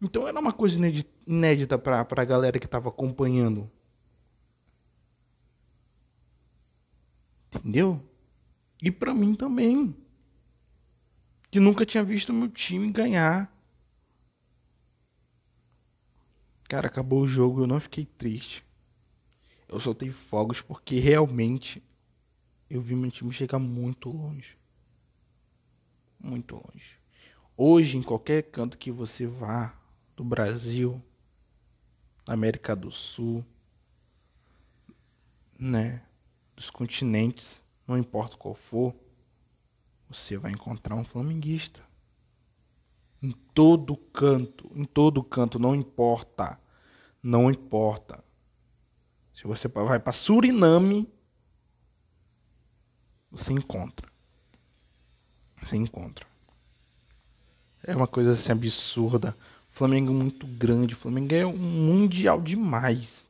Então 0.00 0.26
era 0.26 0.40
uma 0.40 0.54
coisa 0.54 0.80
inédita 1.26 1.76
para 1.76 2.06
a 2.10 2.24
galera 2.24 2.58
que 2.58 2.64
estava 2.64 2.88
acompanhando. 2.88 3.70
Entendeu? 7.54 8.02
E 8.82 8.90
para 8.90 9.12
mim 9.12 9.34
também. 9.34 9.94
Que 11.50 11.60
nunca 11.60 11.84
tinha 11.84 12.02
visto 12.02 12.32
meu 12.32 12.48
time 12.48 12.90
ganhar. 12.90 13.57
Cara, 16.68 16.88
acabou 16.88 17.22
o 17.22 17.26
jogo, 17.26 17.62
eu 17.62 17.66
não 17.66 17.80
fiquei 17.80 18.04
triste. 18.04 18.62
Eu 19.66 19.80
soltei 19.80 20.10
fogos 20.10 20.60
porque 20.60 21.00
realmente 21.00 21.82
eu 22.68 22.82
vi 22.82 22.94
meu 22.94 23.10
time 23.10 23.32
chegar 23.32 23.58
muito 23.58 24.10
longe. 24.10 24.56
Muito 26.20 26.56
longe. 26.56 26.98
Hoje, 27.56 27.96
em 27.96 28.02
qualquer 28.02 28.42
canto 28.42 28.76
que 28.76 28.92
você 28.92 29.26
vá, 29.26 29.74
do 30.14 30.22
Brasil, 30.22 31.02
América 32.26 32.76
do 32.76 32.90
Sul, 32.90 33.44
né, 35.58 36.02
dos 36.54 36.68
continentes, 36.68 37.62
não 37.86 37.96
importa 37.96 38.36
qual 38.36 38.54
for, 38.54 38.94
você 40.08 40.36
vai 40.36 40.52
encontrar 40.52 40.96
um 40.96 41.04
flamenguista. 41.04 41.87
Em 43.20 43.32
todo 43.52 43.96
canto, 43.96 44.70
em 44.74 44.84
todo 44.84 45.22
canto, 45.22 45.58
não 45.58 45.74
importa. 45.74 46.58
Não 47.22 47.50
importa. 47.50 48.22
Se 49.34 49.44
você 49.44 49.66
vai 49.66 49.98
para 49.98 50.12
Suriname, 50.12 51.08
você 53.30 53.52
encontra. 53.52 54.08
Você 55.60 55.76
encontra. 55.76 56.26
É 57.82 57.94
uma 57.94 58.06
coisa 58.06 58.32
assim 58.32 58.52
absurda. 58.52 59.36
Flamengo 59.70 60.12
é 60.12 60.14
muito 60.14 60.46
grande. 60.46 60.94
Flamengo 60.94 61.34
é 61.34 61.44
um 61.44 61.56
mundial 61.56 62.40
demais. 62.40 63.28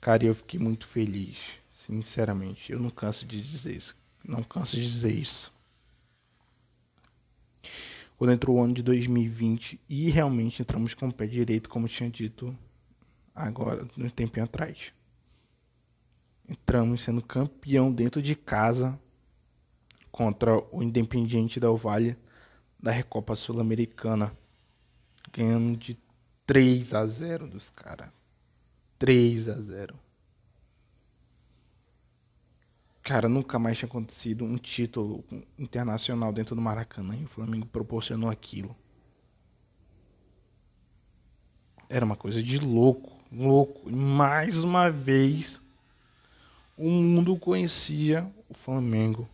Cara, 0.00 0.24
eu 0.24 0.34
fiquei 0.34 0.58
muito 0.58 0.86
feliz. 0.86 1.38
Sinceramente. 1.84 2.72
Eu 2.72 2.78
não 2.78 2.90
canso 2.90 3.26
de 3.26 3.40
dizer 3.40 3.74
isso. 3.74 3.96
Não 4.24 4.42
canso 4.42 4.76
de 4.76 4.82
dizer 4.82 5.12
isso 5.12 5.51
quando 8.22 8.34
entrou 8.34 8.56
o 8.58 8.62
ano 8.62 8.72
de 8.72 8.84
2020 8.84 9.80
e 9.88 10.08
realmente 10.08 10.62
entramos 10.62 10.94
com 10.94 11.08
o 11.08 11.12
pé 11.12 11.26
direito, 11.26 11.68
como 11.68 11.88
tinha 11.88 12.08
dito 12.08 12.56
agora, 13.34 13.84
um 13.98 14.08
tempinho 14.08 14.44
atrás. 14.44 14.92
Entramos 16.48 17.02
sendo 17.02 17.20
campeão 17.20 17.92
dentro 17.92 18.22
de 18.22 18.36
casa 18.36 18.96
contra 20.12 20.56
o 20.72 20.84
Independiente 20.84 21.58
da 21.58 21.72
Vale 21.72 22.16
da 22.80 22.92
Recopa 22.92 23.34
Sul-Americana, 23.34 24.32
ganhando 25.32 25.76
de 25.76 25.98
3 26.46 26.94
a 26.94 27.04
0 27.04 27.48
dos 27.48 27.70
caras. 27.70 28.08
3 29.00 29.48
a 29.48 29.60
0. 29.60 29.98
Cara, 33.02 33.28
nunca 33.28 33.58
mais 33.58 33.78
tinha 33.78 33.88
acontecido 33.88 34.44
um 34.44 34.56
título 34.56 35.24
internacional 35.58 36.32
dentro 36.32 36.54
do 36.54 36.62
Maracanã 36.62 37.16
e 37.16 37.24
o 37.24 37.28
Flamengo 37.28 37.66
proporcionou 37.66 38.30
aquilo. 38.30 38.76
Era 41.88 42.04
uma 42.04 42.16
coisa 42.16 42.40
de 42.40 42.58
louco, 42.58 43.12
louco. 43.32 43.90
E 43.90 43.92
mais 43.92 44.62
uma 44.62 44.88
vez, 44.88 45.60
o 46.76 46.88
mundo 46.88 47.36
conhecia 47.36 48.30
o 48.48 48.54
Flamengo. 48.54 49.28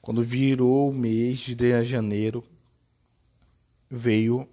Quando 0.00 0.22
virou 0.22 0.90
o 0.90 0.94
mês 0.94 1.40
de 1.40 1.82
janeiro, 1.82 2.44
veio 3.90 4.48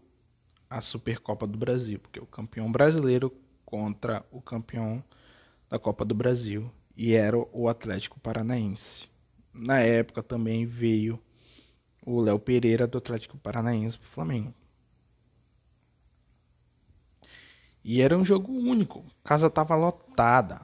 a 0.67 0.81
Supercopa 0.81 1.45
do 1.45 1.57
Brasil, 1.57 1.99
porque 1.99 2.19
o 2.19 2.25
campeão 2.25 2.71
brasileiro 2.71 3.31
contra 3.63 4.25
o 4.31 4.41
campeão 4.41 5.03
da 5.69 5.77
Copa 5.77 6.03
do 6.03 6.15
Brasil 6.15 6.71
e 6.97 7.13
era 7.13 7.37
o 7.37 7.69
Atlético 7.69 8.19
Paranaense. 8.19 9.07
Na 9.53 9.79
época 9.79 10.23
também 10.23 10.65
veio 10.65 11.19
o 12.05 12.19
Léo 12.19 12.39
Pereira 12.39 12.87
do 12.87 12.97
Atlético 12.97 13.37
Paranaense 13.37 13.97
para 13.97 14.07
o 14.07 14.11
Flamengo. 14.11 14.53
E 17.83 18.01
era 18.01 18.17
um 18.17 18.25
jogo 18.25 18.51
único. 18.51 19.05
Casa 19.23 19.49
tava 19.49 19.75
lotada. 19.75 20.61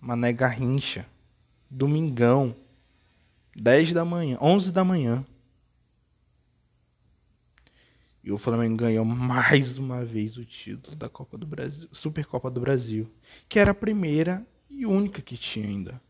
Mané 0.00 0.32
Garrincha. 0.32 1.06
Domingão. 1.70 2.54
10 3.54 3.92
da 3.92 4.04
manhã. 4.04 4.38
11 4.40 4.70
da 4.70 4.84
manhã. 4.84 5.24
E 8.26 8.32
o 8.32 8.38
Flamengo 8.38 8.76
ganhou 8.76 9.04
mais 9.04 9.78
uma 9.78 10.04
vez 10.04 10.36
o 10.36 10.44
título 10.44 10.96
da 10.96 11.08
Copa 11.08 11.38
do 11.38 11.46
Brasil, 11.46 11.88
Supercopa 11.92 12.50
do 12.50 12.60
Brasil, 12.60 13.08
que 13.48 13.56
era 13.56 13.70
a 13.70 13.74
primeira 13.74 14.44
e 14.68 14.84
única 14.84 15.22
que 15.22 15.38
tinha 15.38 15.64
ainda. 15.64 16.02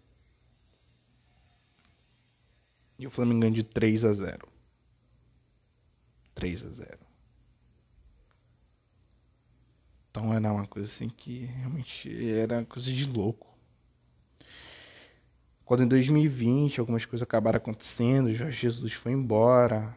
E 2.98 3.06
o 3.06 3.10
Flamengo 3.10 3.40
ganhou 3.40 3.54
de 3.54 3.62
3 3.62 4.02
a 4.06 4.14
0. 4.14 4.48
3 6.34 6.64
a 6.64 6.70
0. 6.70 6.98
Então 10.10 10.32
era 10.32 10.50
uma 10.50 10.66
coisa 10.66 10.90
assim 10.90 11.10
que 11.10 11.44
realmente 11.44 12.32
era 12.32 12.64
coisa 12.64 12.90
de 12.90 13.04
louco. 13.04 13.54
Quando 15.66 15.82
em 15.82 15.88
2020 15.88 16.80
algumas 16.80 17.04
coisas 17.04 17.22
acabaram 17.22 17.58
acontecendo, 17.58 18.32
Jorge 18.32 18.58
Jesus 18.58 18.94
foi 18.94 19.12
embora, 19.12 19.94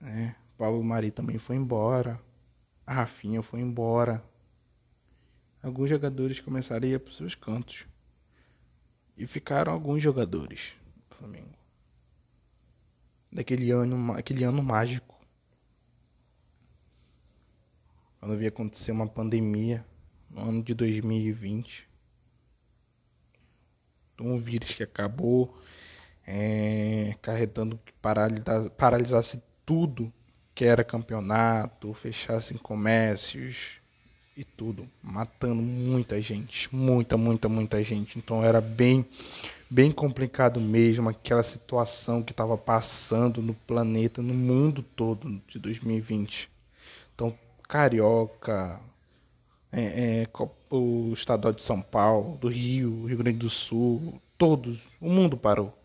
né? 0.00 0.34
Paulo 0.56 0.82
Mari 0.82 1.10
também 1.10 1.38
foi 1.38 1.56
embora. 1.56 2.20
A 2.86 2.94
Rafinha 2.94 3.42
foi 3.42 3.60
embora. 3.60 4.24
Alguns 5.62 5.90
jogadores 5.90 6.40
começaram 6.40 6.86
a 6.86 6.90
ir 6.90 7.00
para 7.00 7.10
os 7.10 7.16
seus 7.16 7.34
cantos. 7.34 7.84
E 9.16 9.26
ficaram 9.26 9.72
alguns 9.72 10.02
jogadores 10.02 10.72
do 11.08 11.16
Flamengo. 11.16 11.56
Daquele 13.30 13.70
ano, 13.70 14.12
aquele 14.12 14.44
ano 14.44 14.62
mágico. 14.62 15.14
Quando 18.18 18.32
havia 18.32 18.48
acontecer 18.48 18.92
uma 18.92 19.06
pandemia 19.06 19.84
no 20.30 20.40
ano 20.40 20.62
de 20.62 20.74
2020. 20.74 21.88
Um 24.18 24.38
vírus 24.38 24.72
que 24.72 24.82
acabou 24.82 25.54
é, 26.26 27.14
carregando 27.20 27.78
que 27.84 27.92
paralisasse 28.76 29.42
tudo 29.66 30.10
que 30.56 30.64
era 30.64 30.82
campeonato, 30.82 31.92
fechassem 31.92 32.56
comércios 32.56 33.72
e 34.34 34.42
tudo, 34.42 34.88
matando 35.02 35.60
muita 35.60 36.18
gente, 36.18 36.74
muita, 36.74 37.14
muita, 37.18 37.46
muita 37.46 37.82
gente. 37.84 38.18
Então 38.18 38.42
era 38.42 38.58
bem, 38.58 39.04
bem 39.68 39.92
complicado 39.92 40.58
mesmo 40.58 41.10
aquela 41.10 41.42
situação 41.42 42.22
que 42.22 42.32
estava 42.32 42.56
passando 42.56 43.42
no 43.42 43.52
planeta, 43.52 44.22
no 44.22 44.32
mundo 44.32 44.82
todo 44.82 45.42
de 45.46 45.58
2020. 45.58 46.48
Então 47.14 47.36
carioca, 47.68 48.80
é, 49.70 50.22
é, 50.22 50.28
o 50.70 51.12
estadual 51.12 51.52
de 51.52 51.62
São 51.62 51.82
Paulo, 51.82 52.38
do 52.38 52.48
Rio, 52.48 53.04
Rio 53.04 53.18
Grande 53.18 53.38
do 53.40 53.50
Sul, 53.50 54.18
todos, 54.38 54.78
o 55.02 55.10
mundo 55.10 55.36
parou, 55.36 55.76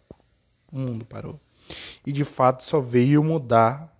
o 0.71 0.79
mundo 0.79 1.03
parou. 1.03 1.37
E 2.05 2.13
de 2.13 2.23
fato 2.23 2.63
só 2.63 2.79
veio 2.79 3.21
mudar 3.21 3.91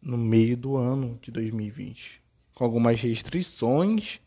no 0.00 0.16
meio 0.16 0.56
do 0.56 0.76
ano 0.76 1.18
de 1.20 1.30
2020, 1.30 2.22
com 2.54 2.64
algumas 2.64 3.00
restrições 3.00 4.20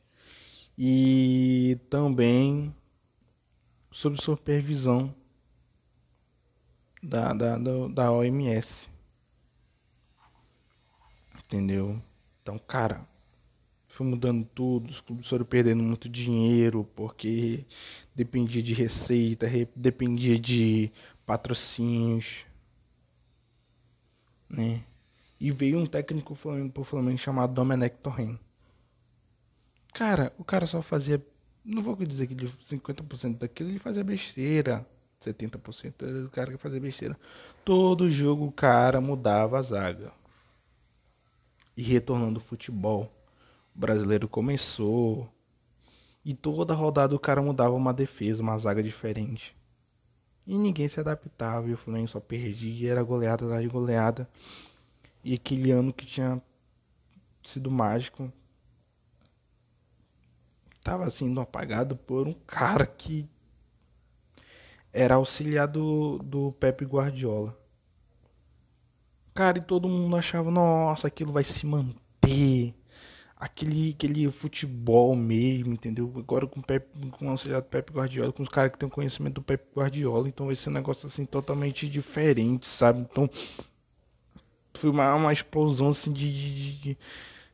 e 0.77 1.77
também 1.89 2.73
sob 3.91 4.21
supervisão 4.21 5.13
da, 7.01 7.33
da, 7.33 7.57
da 7.57 8.11
OMS. 8.11 8.89
Entendeu? 11.45 12.01
Então, 12.41 12.57
cara, 12.57 13.07
foi 13.87 14.07
mudando 14.07 14.43
tudo, 14.55 14.89
os 14.89 15.01
clubes 15.01 15.27
foram 15.27 15.45
perdendo 15.45 15.83
muito 15.83 16.09
dinheiro 16.09 16.89
porque 16.95 17.63
dependia 18.15 18.61
de 18.61 18.73
receita, 18.73 19.47
dependia 19.75 20.39
de 20.39 20.91
patrocínios, 21.25 22.45
né? 24.49 24.83
E 25.43 25.51
veio 25.51 25.77
um 25.77 25.85
técnico 25.85 26.37
pro 26.73 26.85
Flamengo 26.85 27.17
chamado 27.17 27.53
Domenech 27.53 27.97
Torren. 27.97 28.39
Cara, 29.93 30.31
o 30.37 30.43
cara 30.45 30.65
só 30.65 30.81
fazia. 30.81 31.21
Não 31.65 31.83
vou 31.83 31.97
dizer 31.97 32.27
que 32.27 32.33
ele 32.33 32.47
50% 32.47 33.39
daquilo 33.39 33.69
ele 33.69 33.77
fazia 33.77 34.05
besteira. 34.05 34.87
70% 35.21 35.95
era 36.01 36.25
o 36.25 36.29
cara 36.29 36.49
que 36.49 36.57
fazia 36.57 36.79
besteira. 36.79 37.19
Todo 37.65 38.09
jogo 38.09 38.45
o 38.45 38.51
cara 38.53 39.01
mudava 39.01 39.59
a 39.59 39.61
zaga. 39.61 40.13
E 41.75 41.83
retornando 41.83 42.39
ao 42.39 42.45
futebol. 42.45 43.11
O 43.75 43.79
brasileiro 43.79 44.29
começou. 44.29 45.29
E 46.23 46.33
toda 46.33 46.73
rodada 46.73 47.13
o 47.13 47.19
cara 47.19 47.41
mudava 47.41 47.75
uma 47.75 47.93
defesa, 47.93 48.41
uma 48.41 48.57
zaga 48.57 48.81
diferente. 48.81 49.53
E 50.47 50.57
ninguém 50.57 50.87
se 50.87 51.01
adaptava. 51.01 51.67
E 51.67 51.73
o 51.73 51.77
Flamengo 51.77 52.07
só 52.07 52.21
perdia. 52.21 52.91
Era 52.91 53.03
goleada 53.03 53.43
atrás 53.43 53.61
de 53.61 53.67
goleada. 53.67 54.25
E 55.23 55.33
aquele 55.33 55.71
ano 55.71 55.93
que 55.93 56.05
tinha 56.05 56.41
sido 57.43 57.71
mágico 57.71 58.31
estava 60.77 61.09
sendo 61.09 61.39
apagado 61.39 61.95
por 61.95 62.27
um 62.27 62.33
cara 62.33 62.85
que 62.85 63.27
era 64.91 65.15
auxiliar 65.15 65.67
do, 65.67 66.19
do 66.19 66.51
Pepe 66.53 66.85
Guardiola. 66.85 67.57
Cara, 69.33 69.57
e 69.57 69.61
todo 69.61 69.89
mundo 69.89 70.15
achava, 70.15 70.51
nossa, 70.51 71.07
aquilo 71.07 71.31
vai 71.31 71.43
se 71.43 71.65
manter. 71.65 72.75
Aquele, 73.35 73.91
aquele 73.91 74.31
futebol 74.31 75.15
mesmo, 75.15 75.73
entendeu? 75.73 76.13
Agora 76.15 76.47
com 76.47 76.59
o 76.59 76.63
Pepe, 76.63 76.87
com 77.11 77.27
o 77.27 77.29
auxiliar 77.31 77.61
do 77.61 77.67
Pepe 77.67 77.91
Guardiola, 77.91 78.31
com 78.31 78.43
os 78.43 78.49
caras 78.49 78.71
que 78.71 78.77
têm 78.77 78.87
conhecimento 78.87 79.35
do 79.35 79.41
Pepe 79.41 79.65
Guardiola, 79.75 80.29
então 80.29 80.45
vai 80.45 80.55
ser 80.55 80.69
um 80.69 80.73
negócio 80.73 81.07
assim 81.07 81.25
totalmente 81.25 81.89
diferente, 81.89 82.67
sabe? 82.67 83.01
Então 83.01 83.29
foi 84.73 84.89
uma, 84.89 85.13
uma 85.15 85.33
explosão 85.33 85.89
assim 85.89 86.11
de 86.11 86.97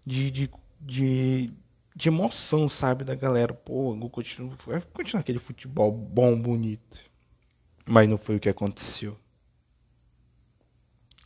de, 0.05 0.32
de, 0.32 0.51
de, 0.82 1.53
de, 1.95 2.09
emoção, 2.09 2.67
sabe, 2.67 3.03
da 3.03 3.15
galera. 3.15 3.53
Pô, 3.53 3.95
continua, 4.09 4.55
vai 4.65 4.82
continuar 4.82 5.22
aquele 5.22 5.39
futebol 5.39 5.91
bom, 5.91 6.39
bonito. 6.39 6.99
Mas 7.86 8.09
não 8.09 8.17
foi 8.17 8.38
o 8.38 8.39
que 8.39 8.49
aconteceu. 8.49 9.17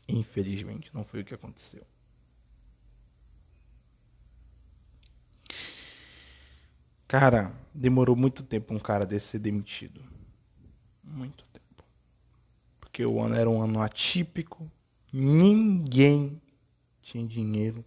Infelizmente, 0.07 0.93
não 0.93 1.03
foi 1.05 1.21
o 1.21 1.25
que 1.25 1.33
aconteceu. 1.33 1.85
Cara, 7.07 7.53
demorou 7.73 8.15
muito 8.15 8.43
tempo 8.43 8.73
um 8.73 8.79
cara 8.79 9.05
desse 9.05 9.27
ser 9.27 9.39
demitido. 9.39 10.03
Muito 11.03 11.45
tempo. 11.53 11.83
Porque 12.79 13.05
o 13.05 13.21
ano 13.21 13.35
era 13.35 13.49
um 13.49 13.61
ano 13.61 13.81
atípico, 13.81 14.69
ninguém 15.13 16.41
tinha 17.01 17.25
dinheiro. 17.25 17.85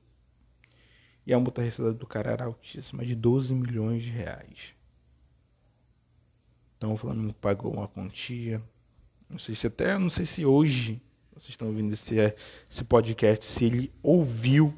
E 1.27 1.35
a 1.35 1.41
multa 1.41 1.61
recebida 1.61 1.93
do 1.93 2.07
cara 2.07 2.31
era 2.31 2.45
altíssima, 2.45 3.05
de 3.05 3.17
12 3.17 3.53
milhões 3.53 4.05
de 4.05 4.11
reais. 4.11 4.75
Então 6.77 6.93
o 6.93 6.97
Flamengo 6.97 7.35
pagou 7.35 7.73
uma 7.73 7.89
quantia. 7.89 8.63
Não 9.29 9.39
sei 9.39 9.57
se 9.57 9.67
até, 9.67 9.99
não 9.99 10.09
sei 10.09 10.25
se 10.25 10.47
hoje 10.47 11.03
vocês 11.33 11.51
estão 11.51 11.69
ouvindo 11.69 11.93
esse, 11.93 12.15
esse 12.71 12.85
podcast, 12.85 13.45
se 13.45 13.65
ele 13.65 13.93
ouviu, 14.03 14.73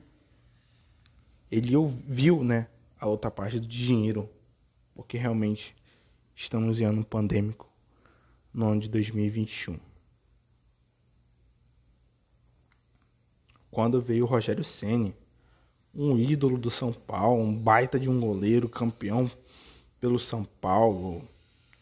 ele 1.51 1.77
ouviu, 1.77 2.43
né, 2.43 2.67
a 2.99 3.07
outra 3.07 3.31
parte 3.31 3.61
do 3.61 3.67
dinheiro, 3.67 4.29
porque 4.95 5.19
realmente 5.19 5.77
estamos 6.35 6.81
em 6.81 6.85
ano 6.85 7.05
pandêmico, 7.05 7.71
no 8.53 8.69
ano 8.69 8.81
de 8.81 8.89
2021. 8.89 9.88
Quando 13.71 14.01
veio 14.01 14.25
o 14.25 14.29
Rogério 14.29 14.65
Ceni, 14.65 15.15
um 15.95 16.19
ídolo 16.19 16.57
do 16.57 16.71
São 16.71 16.93
Paulo, 16.93 17.43
um 17.43 17.55
baita 17.55 17.99
de 17.99 18.09
um 18.09 18.21
goleiro, 18.21 18.69
campeão 18.69 19.31
pelo 20.01 20.19
São 20.19 20.45
Paulo, 20.61 21.23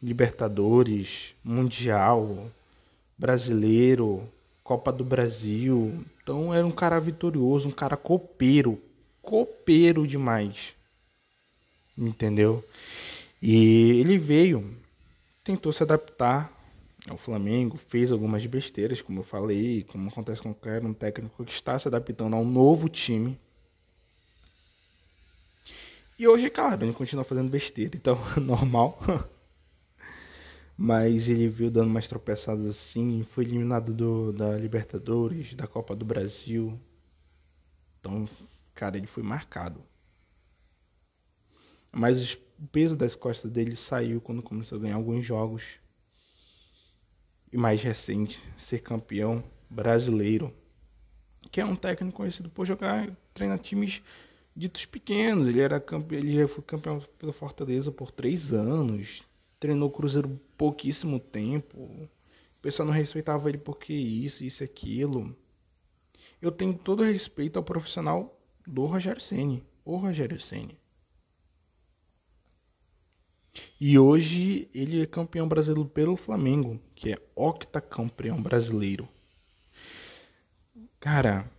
Libertadores, 0.02 1.34
Mundial, 1.44 2.50
Brasileiro, 3.16 4.28
Copa 4.64 4.92
do 4.92 5.04
Brasil. 5.04 6.04
Então 6.22 6.52
era 6.52 6.66
um 6.66 6.72
cara 6.72 6.98
vitorioso, 6.98 7.68
um 7.68 7.72
cara 7.72 7.96
copeiro, 7.96 8.80
copeiro 9.22 10.06
demais. 10.06 10.74
Entendeu? 11.96 12.64
E 13.40 14.00
ele 14.00 14.18
veio, 14.18 14.76
tentou 15.44 15.72
se 15.72 15.82
adaptar 15.82 16.52
ao 17.08 17.16
Flamengo, 17.16 17.76
fez 17.76 18.10
algumas 18.10 18.44
besteiras, 18.46 19.00
como 19.00 19.20
eu 19.20 19.24
falei, 19.24 19.84
como 19.84 20.08
acontece 20.08 20.42
com 20.42 20.52
qualquer 20.52 20.84
um 20.84 20.92
técnico 20.94 21.44
que 21.44 21.52
está 21.52 21.78
se 21.78 21.88
adaptando 21.88 22.34
a 22.34 22.38
um 22.38 22.50
novo 22.50 22.88
time. 22.88 23.38
E 26.18 26.26
hoje, 26.26 26.48
claro, 26.48 26.84
ele 26.84 26.92
continua 26.92 27.24
fazendo 27.24 27.50
besteira, 27.50 27.96
então 27.96 28.18
normal. 28.40 28.98
mas 30.76 31.28
ele 31.28 31.48
viu 31.48 31.70
dando 31.70 31.90
mais 31.90 32.06
tropeçadas 32.08 32.66
assim, 32.66 33.24
foi 33.30 33.44
eliminado 33.44 33.92
do, 33.94 34.32
da 34.32 34.56
Libertadores, 34.56 35.54
da 35.54 35.66
Copa 35.66 35.94
do 35.94 36.04
Brasil. 36.04 36.78
Então, 38.00 38.28
cara, 38.74 38.96
ele 38.96 39.06
foi 39.06 39.22
marcado. 39.22 39.82
Mas 41.92 42.34
o 42.34 42.66
peso 42.70 42.96
das 42.96 43.14
costas 43.14 43.50
dele 43.50 43.74
saiu 43.76 44.20
quando 44.20 44.42
começou 44.42 44.78
a 44.78 44.80
ganhar 44.80 44.96
alguns 44.96 45.24
jogos. 45.24 45.62
E 47.56 47.58
mais 47.58 47.80
recente, 47.80 48.38
ser 48.58 48.80
campeão 48.80 49.42
brasileiro. 49.70 50.52
Que 51.50 51.62
é 51.62 51.64
um 51.64 51.74
técnico 51.74 52.18
conhecido 52.18 52.50
por 52.50 52.66
jogar, 52.66 53.10
treinar 53.32 53.58
times 53.58 54.02
ditos 54.54 54.84
pequenos. 54.84 55.48
Ele 55.48 55.60
era 55.60 55.80
campeão, 55.80 56.18
ele 56.18 56.46
foi 56.46 56.62
campeão 56.62 57.02
pela 57.18 57.32
Fortaleza 57.32 57.90
por 57.90 58.12
três 58.12 58.52
anos 58.52 59.22
treinou 59.58 59.88
o 59.88 59.92
Cruzeiro 59.92 60.40
pouquíssimo 60.56 61.18
tempo. 61.18 61.78
O 61.78 62.08
pessoal 62.60 62.86
não 62.86 62.94
respeitava 62.94 63.48
ele 63.48 63.58
porque 63.58 63.92
isso, 63.92 64.44
isso, 64.44 64.62
aquilo. 64.62 65.34
Eu 66.40 66.52
tenho 66.52 66.74
todo 66.74 67.02
respeito 67.02 67.56
ao 67.56 67.64
profissional 67.64 68.38
do 68.66 68.84
Rogério 68.84 69.20
Ceni, 69.20 69.62
o 69.84 69.96
Rogério 69.96 70.38
Ceni. 70.38 70.78
E 73.80 73.98
hoje 73.98 74.68
ele 74.74 75.02
é 75.02 75.06
campeão 75.06 75.46
brasileiro 75.46 75.88
pelo 75.88 76.16
Flamengo, 76.16 76.80
que 76.94 77.12
é 77.12 77.18
octacampeão 77.34 78.40
brasileiro. 78.42 79.08
Cara, 81.00 81.50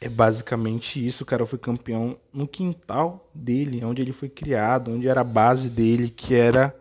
é 0.00 0.08
basicamente 0.08 1.04
isso. 1.04 1.22
O 1.22 1.26
cara 1.26 1.46
foi 1.46 1.58
campeão 1.58 2.18
no 2.32 2.46
quintal 2.48 3.30
dele, 3.34 3.84
onde 3.84 4.02
ele 4.02 4.12
foi 4.12 4.28
criado, 4.28 4.90
onde 4.90 5.06
era 5.06 5.20
a 5.20 5.24
base 5.24 5.70
dele, 5.70 6.10
que 6.10 6.34
era 6.34 6.76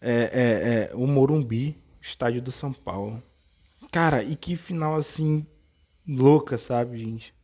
é, 0.00 0.12
é, 0.12 0.90
é, 0.92 0.94
o 0.94 1.06
Morumbi, 1.06 1.76
estádio 2.00 2.40
do 2.40 2.52
São 2.52 2.72
Paulo. 2.72 3.22
Cara, 3.90 4.22
e 4.22 4.36
que 4.36 4.56
final 4.56 4.94
assim 4.94 5.44
louca, 6.06 6.56
sabe, 6.56 6.98
gente? 6.98 7.34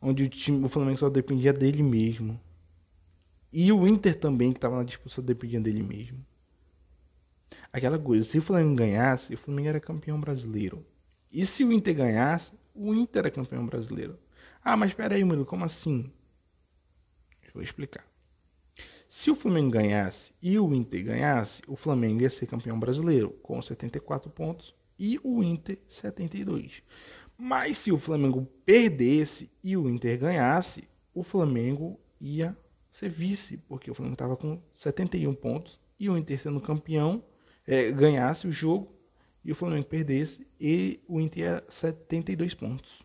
Onde 0.00 0.24
o 0.24 0.28
time, 0.28 0.64
o 0.64 0.68
Flamengo 0.68 0.98
só 0.98 1.08
dependia 1.08 1.52
dele 1.52 1.82
mesmo. 1.82 2.38
E 3.52 3.72
o 3.72 3.86
Inter 3.86 4.18
também, 4.18 4.52
que 4.52 4.58
estava 4.58 4.76
na 4.76 4.84
disputa, 4.84 5.22
dependia 5.22 5.60
dele 5.60 5.82
mesmo. 5.82 6.24
Aquela 7.72 7.98
coisa, 7.98 8.24
se 8.24 8.38
o 8.38 8.42
Flamengo 8.42 8.76
ganhasse, 8.76 9.34
o 9.34 9.38
Flamengo 9.38 9.68
era 9.68 9.80
campeão 9.80 10.20
brasileiro. 10.20 10.84
E 11.30 11.44
se 11.44 11.64
o 11.64 11.72
Inter 11.72 11.94
ganhasse, 11.94 12.52
o 12.74 12.94
Inter 12.94 13.26
é 13.26 13.30
campeão 13.30 13.66
brasileiro. 13.66 14.18
Ah, 14.62 14.76
mas 14.76 14.90
espera 14.90 15.14
aí, 15.14 15.24
Murilo, 15.24 15.46
como 15.46 15.64
assim? 15.64 16.10
Eu 17.42 17.50
vou 17.54 17.62
explicar. 17.62 18.06
Se 19.08 19.30
o 19.30 19.34
Flamengo 19.34 19.70
ganhasse 19.70 20.34
e 20.42 20.58
o 20.58 20.74
Inter 20.74 21.04
ganhasse, 21.04 21.62
o 21.66 21.76
Flamengo 21.76 22.20
ia 22.22 22.30
ser 22.30 22.46
campeão 22.46 22.78
brasileiro 22.78 23.30
com 23.42 23.60
74 23.60 24.30
pontos 24.30 24.74
e 24.98 25.18
o 25.22 25.42
Inter 25.42 25.78
72. 25.88 26.82
Mas 27.36 27.78
se 27.78 27.90
o 27.90 27.98
Flamengo 27.98 28.46
perdesse 28.66 29.50
e 29.64 29.76
o 29.76 29.88
Inter 29.88 30.18
ganhasse, 30.18 30.86
o 31.14 31.22
Flamengo 31.22 31.98
ia 32.20 32.56
ser 32.98 33.08
vice, 33.08 33.56
porque 33.68 33.90
o 33.90 33.94
Flamengo 33.94 34.14
estava 34.14 34.36
com 34.36 34.60
71 34.72 35.32
pontos 35.34 35.78
e 36.00 36.10
o 36.10 36.18
Inter 36.18 36.40
sendo 36.40 36.60
campeão 36.60 37.22
é, 37.66 37.92
ganhasse 37.92 38.46
o 38.46 38.52
jogo, 38.52 38.92
e 39.44 39.52
o 39.52 39.54
Flamengo 39.54 39.86
perdesse 39.86 40.46
e 40.60 41.00
o 41.06 41.20
Inter 41.20 41.42
ia 41.42 41.64
72 41.68 42.54
pontos. 42.54 43.02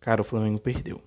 Cara, 0.00 0.22
o 0.22 0.24
Flamengo 0.24 0.58
perdeu. 0.58 1.00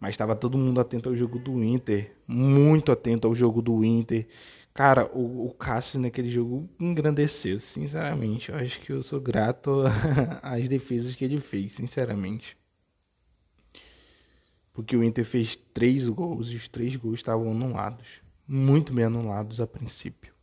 Mas 0.00 0.14
estava 0.14 0.34
todo 0.34 0.58
mundo 0.58 0.80
atento 0.80 1.08
ao 1.08 1.14
jogo 1.14 1.38
do 1.38 1.62
Inter, 1.62 2.16
muito 2.26 2.90
atento 2.90 3.28
ao 3.28 3.34
jogo 3.34 3.62
do 3.62 3.84
Inter. 3.84 4.26
Cara, 4.74 5.06
o, 5.14 5.46
o 5.46 5.54
Cássio 5.54 6.00
naquele 6.00 6.30
jogo 6.30 6.68
engrandeceu, 6.80 7.60
sinceramente. 7.60 8.50
Eu 8.50 8.56
acho 8.56 8.80
que 8.80 8.90
eu 8.90 9.02
sou 9.02 9.20
grato 9.20 9.84
às 10.42 10.66
defesas 10.66 11.14
que 11.14 11.24
ele 11.24 11.40
fez, 11.40 11.74
sinceramente. 11.74 12.56
Porque 14.72 14.96
o 14.96 15.04
Inter 15.04 15.24
fez 15.24 15.56
três 15.56 16.06
gols 16.08 16.50
e 16.50 16.56
os 16.56 16.68
três 16.68 16.96
gols 16.96 17.20
estavam 17.20 17.50
anulados 17.50 18.22
muito 18.46 18.92
bem 18.92 19.06
anulados 19.06 19.60
a 19.60 19.66
princípio. 19.66 20.34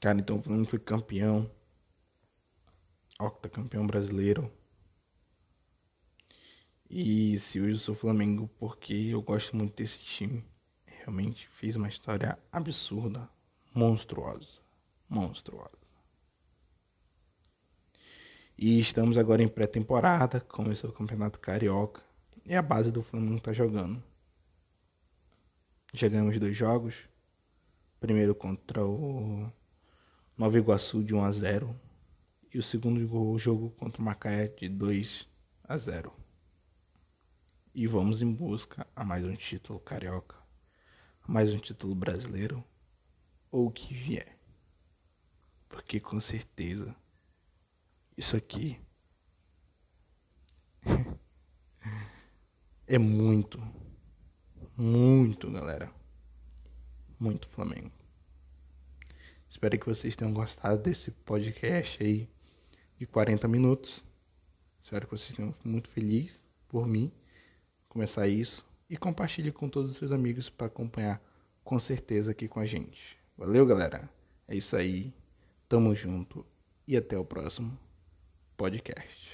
Cara, 0.00 0.18
então 0.18 0.38
o 0.38 0.42
Flamengo 0.42 0.68
foi 0.68 0.78
campeão. 0.78 1.50
Octacampeão 3.18 3.86
brasileiro. 3.86 4.52
E 6.90 7.38
se 7.38 7.60
hoje 7.60 7.72
eu 7.72 7.78
sou 7.78 7.94
Flamengo 7.94 8.48
porque 8.58 8.92
eu 8.92 9.22
gosto 9.22 9.56
muito 9.56 9.76
desse 9.76 9.98
time. 9.98 10.44
Realmente 10.86 11.48
fez 11.48 11.74
uma 11.74 11.88
história 11.88 12.38
absurda, 12.52 13.28
monstruosa. 13.74 14.60
Monstruosa. 15.08 15.87
E 18.60 18.80
estamos 18.80 19.16
agora 19.16 19.40
em 19.40 19.46
pré-temporada, 19.46 20.40
começou 20.40 20.90
o 20.90 20.92
Campeonato 20.92 21.38
Carioca. 21.38 22.02
E 22.44 22.56
a 22.56 22.60
base 22.60 22.90
do 22.90 23.04
Flamengo 23.04 23.40
tá 23.40 23.52
jogando. 23.52 24.02
Já 25.94 26.08
ganhamos 26.08 26.40
dois 26.40 26.56
jogos. 26.56 26.96
Primeiro 28.00 28.34
contra 28.34 28.84
o 28.84 29.48
Nova 30.36 30.58
Iguaçu 30.58 31.04
de 31.04 31.14
1 31.14 31.22
a 31.22 31.30
0 31.30 31.80
e 32.52 32.58
o 32.58 32.62
segundo 32.62 33.38
jogo 33.38 33.70
contra 33.78 34.02
o 34.02 34.04
Macaé 34.04 34.48
de 34.48 34.68
2 34.68 35.28
a 35.62 35.76
0. 35.76 36.12
E 37.72 37.86
vamos 37.86 38.20
em 38.20 38.32
busca 38.32 38.84
a 38.96 39.04
mais 39.04 39.24
um 39.24 39.36
título 39.36 39.78
carioca, 39.78 40.34
a 41.22 41.30
mais 41.30 41.54
um 41.54 41.58
título 41.60 41.94
brasileiro 41.94 42.64
ou 43.52 43.68
o 43.68 43.70
que 43.70 43.94
vier. 43.94 44.36
Porque 45.68 46.00
com 46.00 46.18
certeza 46.18 46.92
isso 48.18 48.36
aqui 48.36 48.78
é 52.86 52.98
muito 52.98 53.58
muito, 54.78 55.50
galera. 55.50 55.92
Muito 57.18 57.48
Flamengo. 57.48 57.90
Espero 59.48 59.76
que 59.76 59.86
vocês 59.86 60.14
tenham 60.14 60.32
gostado 60.32 60.80
desse 60.80 61.10
podcast 61.10 62.00
aí 62.00 62.28
de 62.96 63.04
40 63.04 63.48
minutos. 63.48 64.04
Espero 64.80 65.06
que 65.06 65.16
vocês 65.16 65.34
tenham 65.34 65.52
muito 65.64 65.88
feliz 65.88 66.40
por 66.68 66.86
mim 66.86 67.10
começar 67.88 68.28
isso 68.28 68.64
e 68.88 68.96
compartilhe 68.96 69.50
com 69.50 69.68
todos 69.68 69.90
os 69.90 69.96
seus 69.96 70.12
amigos 70.12 70.48
para 70.48 70.68
acompanhar 70.68 71.20
com 71.64 71.80
certeza 71.80 72.30
aqui 72.30 72.46
com 72.46 72.60
a 72.60 72.64
gente. 72.64 73.18
Valeu, 73.36 73.66
galera. 73.66 74.08
É 74.46 74.54
isso 74.54 74.76
aí. 74.76 75.12
Tamo 75.68 75.92
junto 75.92 76.46
e 76.86 76.96
até 76.96 77.18
o 77.18 77.24
próximo 77.24 77.76
podcast. 78.58 79.27